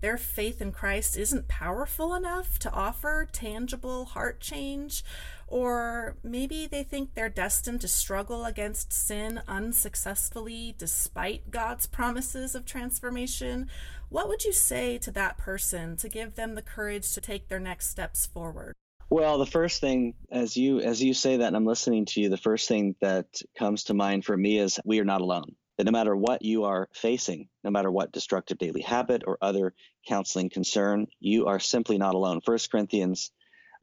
their 0.00 0.16
faith 0.16 0.60
in 0.60 0.72
Christ 0.72 1.16
isn't 1.16 1.48
powerful 1.48 2.14
enough 2.14 2.58
to 2.60 2.72
offer 2.72 3.28
tangible 3.30 4.06
heart 4.06 4.40
change 4.40 5.02
or 5.48 6.16
maybe 6.24 6.66
they 6.66 6.82
think 6.82 7.14
they're 7.14 7.28
destined 7.28 7.80
to 7.80 7.88
struggle 7.88 8.44
against 8.44 8.92
sin 8.92 9.40
unsuccessfully 9.46 10.74
despite 10.76 11.50
God's 11.50 11.86
promises 11.86 12.54
of 12.54 12.64
transformation. 12.64 13.68
What 14.08 14.28
would 14.28 14.44
you 14.44 14.52
say 14.52 14.98
to 14.98 15.10
that 15.12 15.38
person 15.38 15.96
to 15.98 16.08
give 16.08 16.34
them 16.34 16.56
the 16.56 16.62
courage 16.62 17.12
to 17.14 17.20
take 17.20 17.48
their 17.48 17.60
next 17.60 17.90
steps 17.90 18.26
forward? 18.26 18.74
Well, 19.08 19.38
the 19.38 19.46
first 19.46 19.80
thing 19.80 20.14
as 20.32 20.56
you 20.56 20.80
as 20.80 21.00
you 21.00 21.14
say 21.14 21.36
that 21.36 21.46
and 21.46 21.56
I'm 21.56 21.64
listening 21.64 22.06
to 22.06 22.20
you, 22.20 22.28
the 22.28 22.36
first 22.36 22.66
thing 22.66 22.96
that 23.00 23.40
comes 23.56 23.84
to 23.84 23.94
mind 23.94 24.24
for 24.24 24.36
me 24.36 24.58
is 24.58 24.80
we 24.84 24.98
are 24.98 25.04
not 25.04 25.20
alone. 25.20 25.54
That 25.78 25.84
no 25.84 25.92
matter 25.92 26.16
what 26.16 26.42
you 26.42 26.64
are 26.64 26.88
facing, 26.94 27.48
no 27.62 27.70
matter 27.70 27.90
what 27.90 28.12
destructive 28.12 28.56
daily 28.56 28.80
habit 28.80 29.24
or 29.26 29.36
other 29.42 29.74
counseling 30.08 30.48
concern, 30.48 31.06
you 31.20 31.46
are 31.46 31.60
simply 31.60 31.98
not 31.98 32.14
alone. 32.14 32.40
First 32.40 32.70
Corinthians 32.70 33.30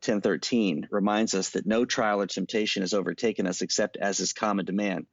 10:13 0.01 0.88
reminds 0.91 1.34
us 1.34 1.51
that 1.51 1.65
no 1.65 1.86
trial 1.86 2.21
or 2.21 2.27
temptation 2.27 2.82
has 2.82 2.93
overtaken 2.93 3.47
us 3.47 3.62
except 3.62 3.97
as 3.97 4.19
is 4.19 4.34
common 4.34 4.65
to 4.65 4.73
man. 4.73 5.06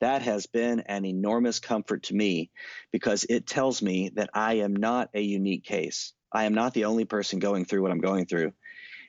That 0.00 0.22
has 0.22 0.46
been 0.46 0.80
an 0.80 1.04
enormous 1.04 1.58
comfort 1.58 2.04
to 2.04 2.14
me 2.14 2.50
because 2.92 3.26
it 3.28 3.46
tells 3.46 3.82
me 3.82 4.10
that 4.14 4.30
I 4.32 4.54
am 4.54 4.76
not 4.76 5.10
a 5.12 5.20
unique 5.20 5.64
case. 5.64 6.14
I 6.32 6.44
am 6.44 6.54
not 6.54 6.72
the 6.72 6.84
only 6.84 7.04
person 7.04 7.40
going 7.40 7.64
through 7.64 7.82
what 7.82 7.90
I'm 7.90 8.00
going 8.00 8.26
through. 8.26 8.52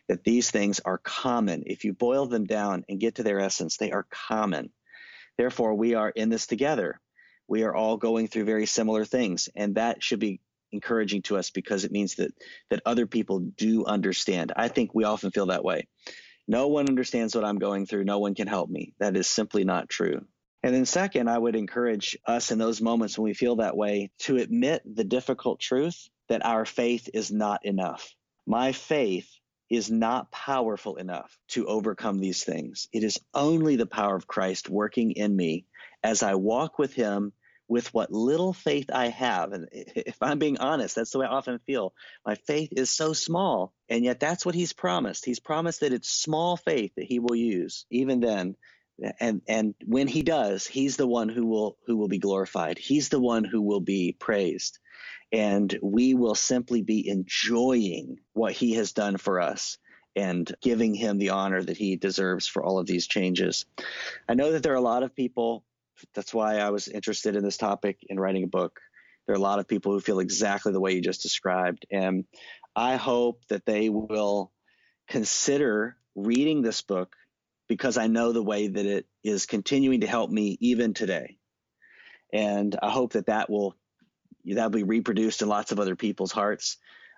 That 0.07 0.23
these 0.23 0.49
things 0.49 0.79
are 0.79 0.97
common. 0.97 1.63
If 1.67 1.85
you 1.85 1.93
boil 1.93 2.25
them 2.25 2.45
down 2.45 2.85
and 2.89 2.99
get 2.99 3.15
to 3.15 3.23
their 3.23 3.39
essence, 3.39 3.77
they 3.77 3.91
are 3.91 4.07
common. 4.09 4.71
Therefore, 5.37 5.75
we 5.75 5.93
are 5.93 6.09
in 6.09 6.29
this 6.29 6.47
together. 6.47 6.99
We 7.49 7.63
are 7.63 7.75
all 7.75 7.97
going 7.97 8.27
through 8.27 8.45
very 8.45 8.67
similar 8.67 9.05
things, 9.05 9.49
and 9.55 9.75
that 9.75 10.03
should 10.03 10.19
be 10.19 10.39
encouraging 10.71 11.23
to 11.23 11.37
us 11.37 11.49
because 11.49 11.83
it 11.83 11.91
means 11.91 12.15
that 12.15 12.31
that 12.69 12.83
other 12.85 13.07
people 13.07 13.39
do 13.39 13.85
understand. 13.85 14.53
I 14.55 14.67
think 14.67 14.93
we 14.93 15.03
often 15.03 15.31
feel 15.31 15.47
that 15.47 15.63
way. 15.63 15.87
No 16.47 16.67
one 16.67 16.87
understands 16.87 17.35
what 17.35 17.45
I'm 17.45 17.57
going 17.57 17.85
through. 17.85 18.03
No 18.03 18.19
one 18.19 18.35
can 18.35 18.47
help 18.47 18.69
me. 18.69 18.93
That 18.99 19.17
is 19.17 19.27
simply 19.27 19.63
not 19.63 19.89
true. 19.89 20.25
And 20.61 20.75
then, 20.75 20.85
second, 20.85 21.29
I 21.29 21.37
would 21.37 21.55
encourage 21.55 22.17
us 22.25 22.51
in 22.51 22.59
those 22.59 22.81
moments 22.81 23.17
when 23.17 23.23
we 23.23 23.33
feel 23.33 23.57
that 23.57 23.77
way 23.77 24.11
to 24.19 24.37
admit 24.37 24.83
the 24.85 25.03
difficult 25.03 25.59
truth 25.59 26.09
that 26.27 26.45
our 26.45 26.65
faith 26.65 27.09
is 27.13 27.31
not 27.31 27.65
enough. 27.65 28.13
My 28.45 28.73
faith 28.73 29.29
is 29.69 29.89
not 29.89 30.31
powerful 30.31 30.97
enough 30.97 31.37
to 31.49 31.67
overcome 31.67 32.19
these 32.19 32.43
things. 32.43 32.89
It 32.91 33.03
is 33.03 33.19
only 33.33 33.75
the 33.75 33.85
power 33.85 34.15
of 34.15 34.27
Christ 34.27 34.69
working 34.69 35.11
in 35.11 35.35
me 35.35 35.65
as 36.03 36.23
I 36.23 36.35
walk 36.35 36.79
with 36.79 36.93
Him 36.93 37.31
with 37.69 37.93
what 37.93 38.11
little 38.11 38.51
faith 38.51 38.89
I 38.91 39.07
have. 39.09 39.53
And 39.53 39.69
if 39.71 40.17
I'm 40.21 40.39
being 40.39 40.57
honest, 40.57 40.95
that's 40.95 41.11
the 41.11 41.19
way 41.19 41.27
I 41.27 41.29
often 41.29 41.59
feel. 41.59 41.93
My 42.25 42.35
faith 42.35 42.73
is 42.75 42.89
so 42.89 43.13
small, 43.13 43.73
and 43.87 44.03
yet 44.03 44.19
that's 44.19 44.45
what 44.45 44.55
he's 44.55 44.73
promised. 44.73 45.23
He's 45.23 45.39
promised 45.39 45.81
that 45.81 45.93
it's 45.93 46.09
small 46.09 46.57
faith 46.57 46.91
that 46.95 47.05
he 47.05 47.19
will 47.19 47.35
use. 47.35 47.85
Even 47.91 48.19
then, 48.19 48.55
and 49.19 49.41
and 49.47 49.75
when 49.85 50.07
he 50.07 50.23
does, 50.23 50.65
he's 50.65 50.97
the 50.97 51.07
one 51.07 51.29
who 51.29 51.45
will 51.45 51.77
who 51.85 51.95
will 51.95 52.09
be 52.09 52.17
glorified. 52.17 52.79
He's 52.79 53.09
the 53.09 53.21
one 53.21 53.45
who 53.45 53.61
will 53.61 53.81
be 53.81 54.15
praised. 54.19 54.79
And 55.31 55.77
we 55.83 56.15
will 56.15 56.33
simply 56.33 56.81
be 56.81 57.07
enjoying 57.07 58.17
what 58.33 58.53
he 58.53 58.73
has 58.73 58.93
done 58.93 59.17
for 59.17 59.39
us 59.39 59.77
and 60.15 60.51
giving 60.59 60.95
him 60.95 61.19
the 61.19 61.29
honor 61.29 61.61
that 61.61 61.77
he 61.77 61.97
deserves 61.97 62.47
for 62.47 62.63
all 62.63 62.79
of 62.79 62.87
these 62.87 63.05
changes. 63.05 63.65
I 64.27 64.33
know 64.33 64.51
that 64.53 64.63
there 64.63 64.73
are 64.73 64.77
a 64.77 64.81
lot 64.81 65.03
of 65.03 65.15
people 65.15 65.63
that's 66.13 66.33
why 66.33 66.57
I 66.57 66.69
was 66.69 66.87
interested 66.87 67.35
in 67.35 67.43
this 67.43 67.57
topic 67.57 67.97
in 68.07 68.19
writing 68.19 68.43
a 68.43 68.47
book. 68.47 68.79
There 69.25 69.35
are 69.35 69.37
a 69.39 69.41
lot 69.41 69.59
of 69.59 69.67
people 69.67 69.91
who 69.91 69.99
feel 69.99 70.19
exactly 70.19 70.71
the 70.71 70.79
way 70.79 70.93
you 70.93 71.01
just 71.01 71.21
described. 71.21 71.85
And 71.91 72.25
I 72.75 72.95
hope 72.95 73.43
that 73.49 73.65
they 73.65 73.89
will 73.89 74.51
consider 75.07 75.97
reading 76.15 76.61
this 76.61 76.81
book 76.81 77.15
because 77.67 77.97
I 77.97 78.07
know 78.07 78.31
the 78.31 78.43
way 78.43 78.67
that 78.67 78.85
it 78.85 79.05
is 79.23 79.45
continuing 79.45 80.01
to 80.01 80.07
help 80.07 80.31
me 80.31 80.57
even 80.59 80.93
today. 80.93 81.37
And 82.33 82.77
I 82.81 82.89
hope 82.89 83.13
that 83.13 83.27
that 83.27 83.49
will 83.49 83.75
that'll 84.45 84.69
be 84.69 84.83
reproduced 84.83 85.41
in 85.41 85.47
lots 85.49 85.71
of 85.71 85.79
other 85.79 85.95
people's 85.95 86.31
hearts, 86.31 86.77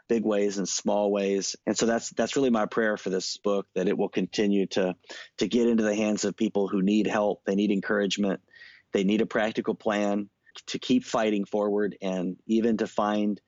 big 0.09 0.23
ways 0.25 0.57
and 0.57 0.67
small 0.67 1.11
ways. 1.11 1.55
And 1.65 1.77
so 1.77 1.85
that's 1.85 2.09
that's 2.11 2.35
really 2.35 2.49
my 2.49 2.65
prayer 2.65 2.97
for 2.97 3.09
this 3.09 3.37
book 3.37 3.67
that 3.75 3.87
it 3.87 3.97
will 3.97 4.09
continue 4.09 4.67
to 4.67 4.95
to 5.37 5.47
get 5.47 5.67
into 5.67 5.83
the 5.83 5.95
hands 5.95 6.25
of 6.25 6.35
people 6.35 6.67
who 6.67 6.81
need 6.81 7.07
help, 7.07 7.43
they 7.45 7.55
need 7.55 7.71
encouragement, 7.71 8.41
they 8.91 9.03
need 9.03 9.21
a 9.21 9.25
practical 9.25 9.75
plan 9.75 10.29
to 10.67 10.79
keep 10.79 11.03
fighting 11.03 11.45
forward 11.45 11.97
and 12.01 12.37
even 12.45 12.77
to 12.77 12.87
find 12.87 13.39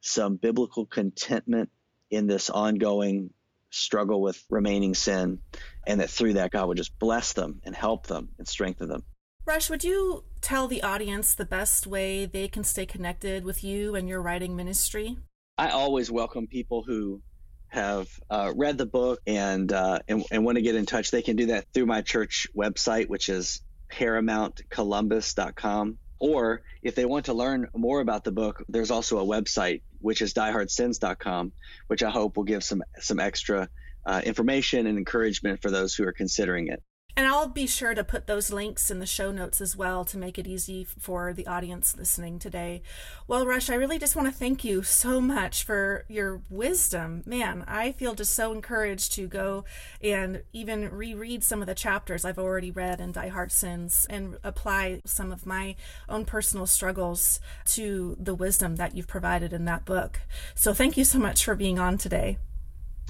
some 0.00 0.36
biblical 0.36 0.86
contentment 0.86 1.70
in 2.10 2.26
this 2.26 2.50
ongoing 2.50 3.30
struggle 3.70 4.20
with 4.20 4.44
remaining 4.50 4.94
sin, 4.94 5.38
and 5.86 6.00
that 6.00 6.10
through 6.10 6.34
that, 6.34 6.50
God 6.50 6.68
would 6.68 6.76
just 6.76 6.98
bless 6.98 7.32
them 7.32 7.60
and 7.64 7.74
help 7.74 8.06
them 8.06 8.28
and 8.38 8.46
strengthen 8.46 8.88
them. 8.88 9.02
Rush, 9.44 9.70
would 9.70 9.82
you 9.82 10.24
tell 10.40 10.68
the 10.68 10.82
audience 10.82 11.34
the 11.34 11.44
best 11.44 11.86
way 11.86 12.26
they 12.26 12.46
can 12.48 12.62
stay 12.62 12.86
connected 12.86 13.44
with 13.44 13.64
you 13.64 13.96
and 13.96 14.08
your 14.08 14.22
writing 14.22 14.54
ministry? 14.54 15.16
I 15.58 15.70
always 15.70 16.10
welcome 16.10 16.46
people 16.46 16.84
who 16.84 17.22
have 17.68 18.08
uh, 18.30 18.52
read 18.54 18.78
the 18.78 18.86
book 18.86 19.20
and, 19.26 19.72
uh, 19.72 20.00
and 20.06 20.24
and 20.30 20.44
want 20.44 20.56
to 20.56 20.62
get 20.62 20.74
in 20.74 20.84
touch. 20.86 21.10
They 21.10 21.22
can 21.22 21.36
do 21.36 21.46
that 21.46 21.72
through 21.72 21.86
my 21.86 22.02
church 22.02 22.46
website, 22.54 23.08
which 23.08 23.28
is 23.28 23.62
ParamountColumbus.com. 23.92 25.98
Or 26.18 26.62
if 26.82 26.94
they 26.94 27.04
want 27.04 27.26
to 27.26 27.34
learn 27.34 27.68
more 27.74 28.00
about 28.00 28.24
the 28.24 28.32
book, 28.32 28.64
there's 28.68 28.92
also 28.92 29.18
a 29.18 29.24
website, 29.24 29.82
which 29.98 30.22
is 30.22 30.34
diehardsins.com, 30.34 31.52
which 31.88 32.02
I 32.02 32.10
hope 32.10 32.36
will 32.36 32.44
give 32.44 32.62
some, 32.62 32.82
some 33.00 33.18
extra 33.18 33.68
uh, 34.06 34.20
information 34.24 34.86
and 34.86 34.98
encouragement 34.98 35.62
for 35.62 35.70
those 35.70 35.94
who 35.94 36.06
are 36.06 36.12
considering 36.12 36.68
it. 36.68 36.82
And 37.14 37.26
I'll 37.26 37.48
be 37.48 37.66
sure 37.66 37.94
to 37.94 38.02
put 38.02 38.26
those 38.26 38.50
links 38.50 38.90
in 38.90 38.98
the 38.98 39.06
show 39.06 39.30
notes 39.30 39.60
as 39.60 39.76
well 39.76 40.04
to 40.06 40.16
make 40.16 40.38
it 40.38 40.46
easy 40.46 40.84
for 40.84 41.34
the 41.34 41.46
audience 41.46 41.94
listening 41.96 42.38
today. 42.38 42.82
Well, 43.28 43.46
Rush, 43.46 43.68
I 43.68 43.74
really 43.74 43.98
just 43.98 44.16
want 44.16 44.28
to 44.28 44.34
thank 44.34 44.64
you 44.64 44.82
so 44.82 45.20
much 45.20 45.62
for 45.62 46.06
your 46.08 46.40
wisdom. 46.48 47.22
Man, 47.26 47.64
I 47.68 47.92
feel 47.92 48.14
just 48.14 48.32
so 48.32 48.52
encouraged 48.52 49.12
to 49.14 49.26
go 49.26 49.64
and 50.00 50.42
even 50.54 50.88
reread 50.90 51.44
some 51.44 51.60
of 51.60 51.66
the 51.66 51.74
chapters 51.74 52.24
I've 52.24 52.38
already 52.38 52.70
read 52.70 52.98
in 52.98 53.12
Diehard 53.12 53.50
Sins 53.50 54.06
and 54.08 54.38
apply 54.42 55.02
some 55.04 55.32
of 55.32 55.44
my 55.44 55.76
own 56.08 56.24
personal 56.24 56.66
struggles 56.66 57.40
to 57.66 58.16
the 58.18 58.34
wisdom 58.34 58.76
that 58.76 58.96
you've 58.96 59.06
provided 59.06 59.52
in 59.52 59.66
that 59.66 59.84
book. 59.84 60.20
So 60.54 60.72
thank 60.72 60.96
you 60.96 61.04
so 61.04 61.18
much 61.18 61.44
for 61.44 61.54
being 61.54 61.78
on 61.78 61.98
today. 61.98 62.38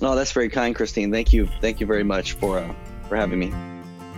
Oh, 0.01 0.17
that's 0.17 0.33
very 0.33 0.49
kind, 0.49 0.75
Christine. 0.75 1.13
Thank 1.13 1.33
you. 1.33 1.47
Thank 1.61 1.79
you 1.79 1.87
very 1.87 2.03
much 2.03 2.33
for 2.33 2.59
uh, 2.59 2.75
for 3.09 3.17
having 3.17 3.39
me. 3.39 3.53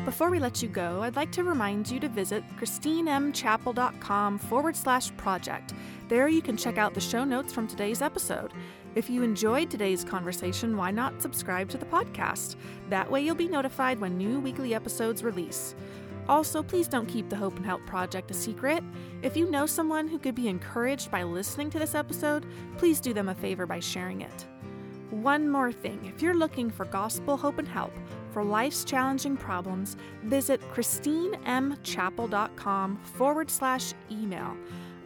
Before 0.04 0.28
we 0.28 0.38
let 0.38 0.62
you 0.62 0.68
go, 0.68 1.02
I'd 1.02 1.16
like 1.16 1.32
to 1.32 1.44
remind 1.44 1.90
you 1.90 1.98
to 2.00 2.10
visit 2.10 2.44
christinemchappell.com 2.58 4.38
forward 4.38 4.76
slash 4.76 5.16
project. 5.16 5.72
There 6.08 6.28
you 6.28 6.42
can 6.42 6.58
check 6.58 6.76
out 6.76 6.92
the 6.92 7.00
show 7.00 7.24
notes 7.24 7.54
from 7.54 7.66
today's 7.66 8.02
episode. 8.02 8.52
If 8.94 9.08
you 9.08 9.22
enjoyed 9.22 9.70
today's 9.70 10.04
conversation, 10.04 10.76
why 10.76 10.90
not 10.90 11.22
subscribe 11.22 11.70
to 11.70 11.78
the 11.78 11.86
podcast? 11.86 12.56
That 12.90 13.10
way 13.10 13.22
you'll 13.22 13.34
be 13.34 13.48
notified 13.48 13.98
when 13.98 14.18
new 14.18 14.40
weekly 14.40 14.74
episodes 14.74 15.24
release. 15.24 15.74
Also, 16.28 16.62
please 16.62 16.86
don't 16.86 17.08
keep 17.08 17.30
the 17.30 17.36
Hope 17.36 17.56
and 17.56 17.64
Help 17.64 17.84
Project 17.86 18.30
a 18.30 18.34
secret. 18.34 18.84
If 19.22 19.38
you 19.38 19.50
know 19.50 19.64
someone 19.64 20.06
who 20.06 20.18
could 20.18 20.34
be 20.34 20.48
encouraged 20.48 21.10
by 21.10 21.22
listening 21.22 21.70
to 21.70 21.78
this 21.78 21.94
episode, 21.94 22.44
please 22.76 23.00
do 23.00 23.14
them 23.14 23.30
a 23.30 23.34
favor 23.34 23.64
by 23.64 23.80
sharing 23.80 24.20
it. 24.20 24.46
One 25.10 25.48
more 25.48 25.72
thing 25.72 26.04
if 26.14 26.20
you're 26.20 26.34
looking 26.34 26.70
for 26.70 26.84
gospel 26.86 27.36
hope 27.36 27.58
and 27.58 27.68
help, 27.68 27.92
for 28.34 28.44
life's 28.44 28.84
challenging 28.84 29.36
problems, 29.36 29.96
visit 30.24 30.60
christinemchappell.com 30.72 32.96
forward 32.96 33.48
slash 33.48 33.94
email. 34.10 34.56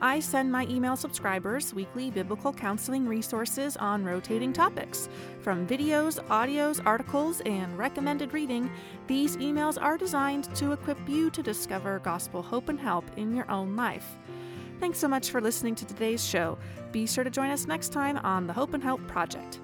I 0.00 0.20
send 0.20 0.50
my 0.50 0.64
email 0.66 0.96
subscribers 0.96 1.74
weekly 1.74 2.10
biblical 2.10 2.54
counseling 2.54 3.06
resources 3.06 3.76
on 3.76 4.02
rotating 4.02 4.54
topics. 4.54 5.10
From 5.40 5.66
videos, 5.66 6.24
audios, 6.28 6.80
articles, 6.86 7.42
and 7.42 7.76
recommended 7.76 8.32
reading, 8.32 8.70
these 9.08 9.36
emails 9.36 9.76
are 9.80 9.98
designed 9.98 10.44
to 10.56 10.72
equip 10.72 11.06
you 11.06 11.28
to 11.30 11.42
discover 11.42 11.98
gospel 11.98 12.40
hope 12.40 12.70
and 12.70 12.80
help 12.80 13.04
in 13.18 13.34
your 13.34 13.50
own 13.50 13.76
life. 13.76 14.16
Thanks 14.80 14.98
so 14.98 15.08
much 15.08 15.28
for 15.28 15.42
listening 15.42 15.74
to 15.74 15.84
today's 15.84 16.24
show. 16.24 16.56
Be 16.92 17.06
sure 17.06 17.24
to 17.24 17.30
join 17.30 17.50
us 17.50 17.66
next 17.66 17.92
time 17.92 18.16
on 18.18 18.46
the 18.46 18.54
Hope 18.54 18.72
and 18.72 18.82
Help 18.82 19.06
Project. 19.06 19.60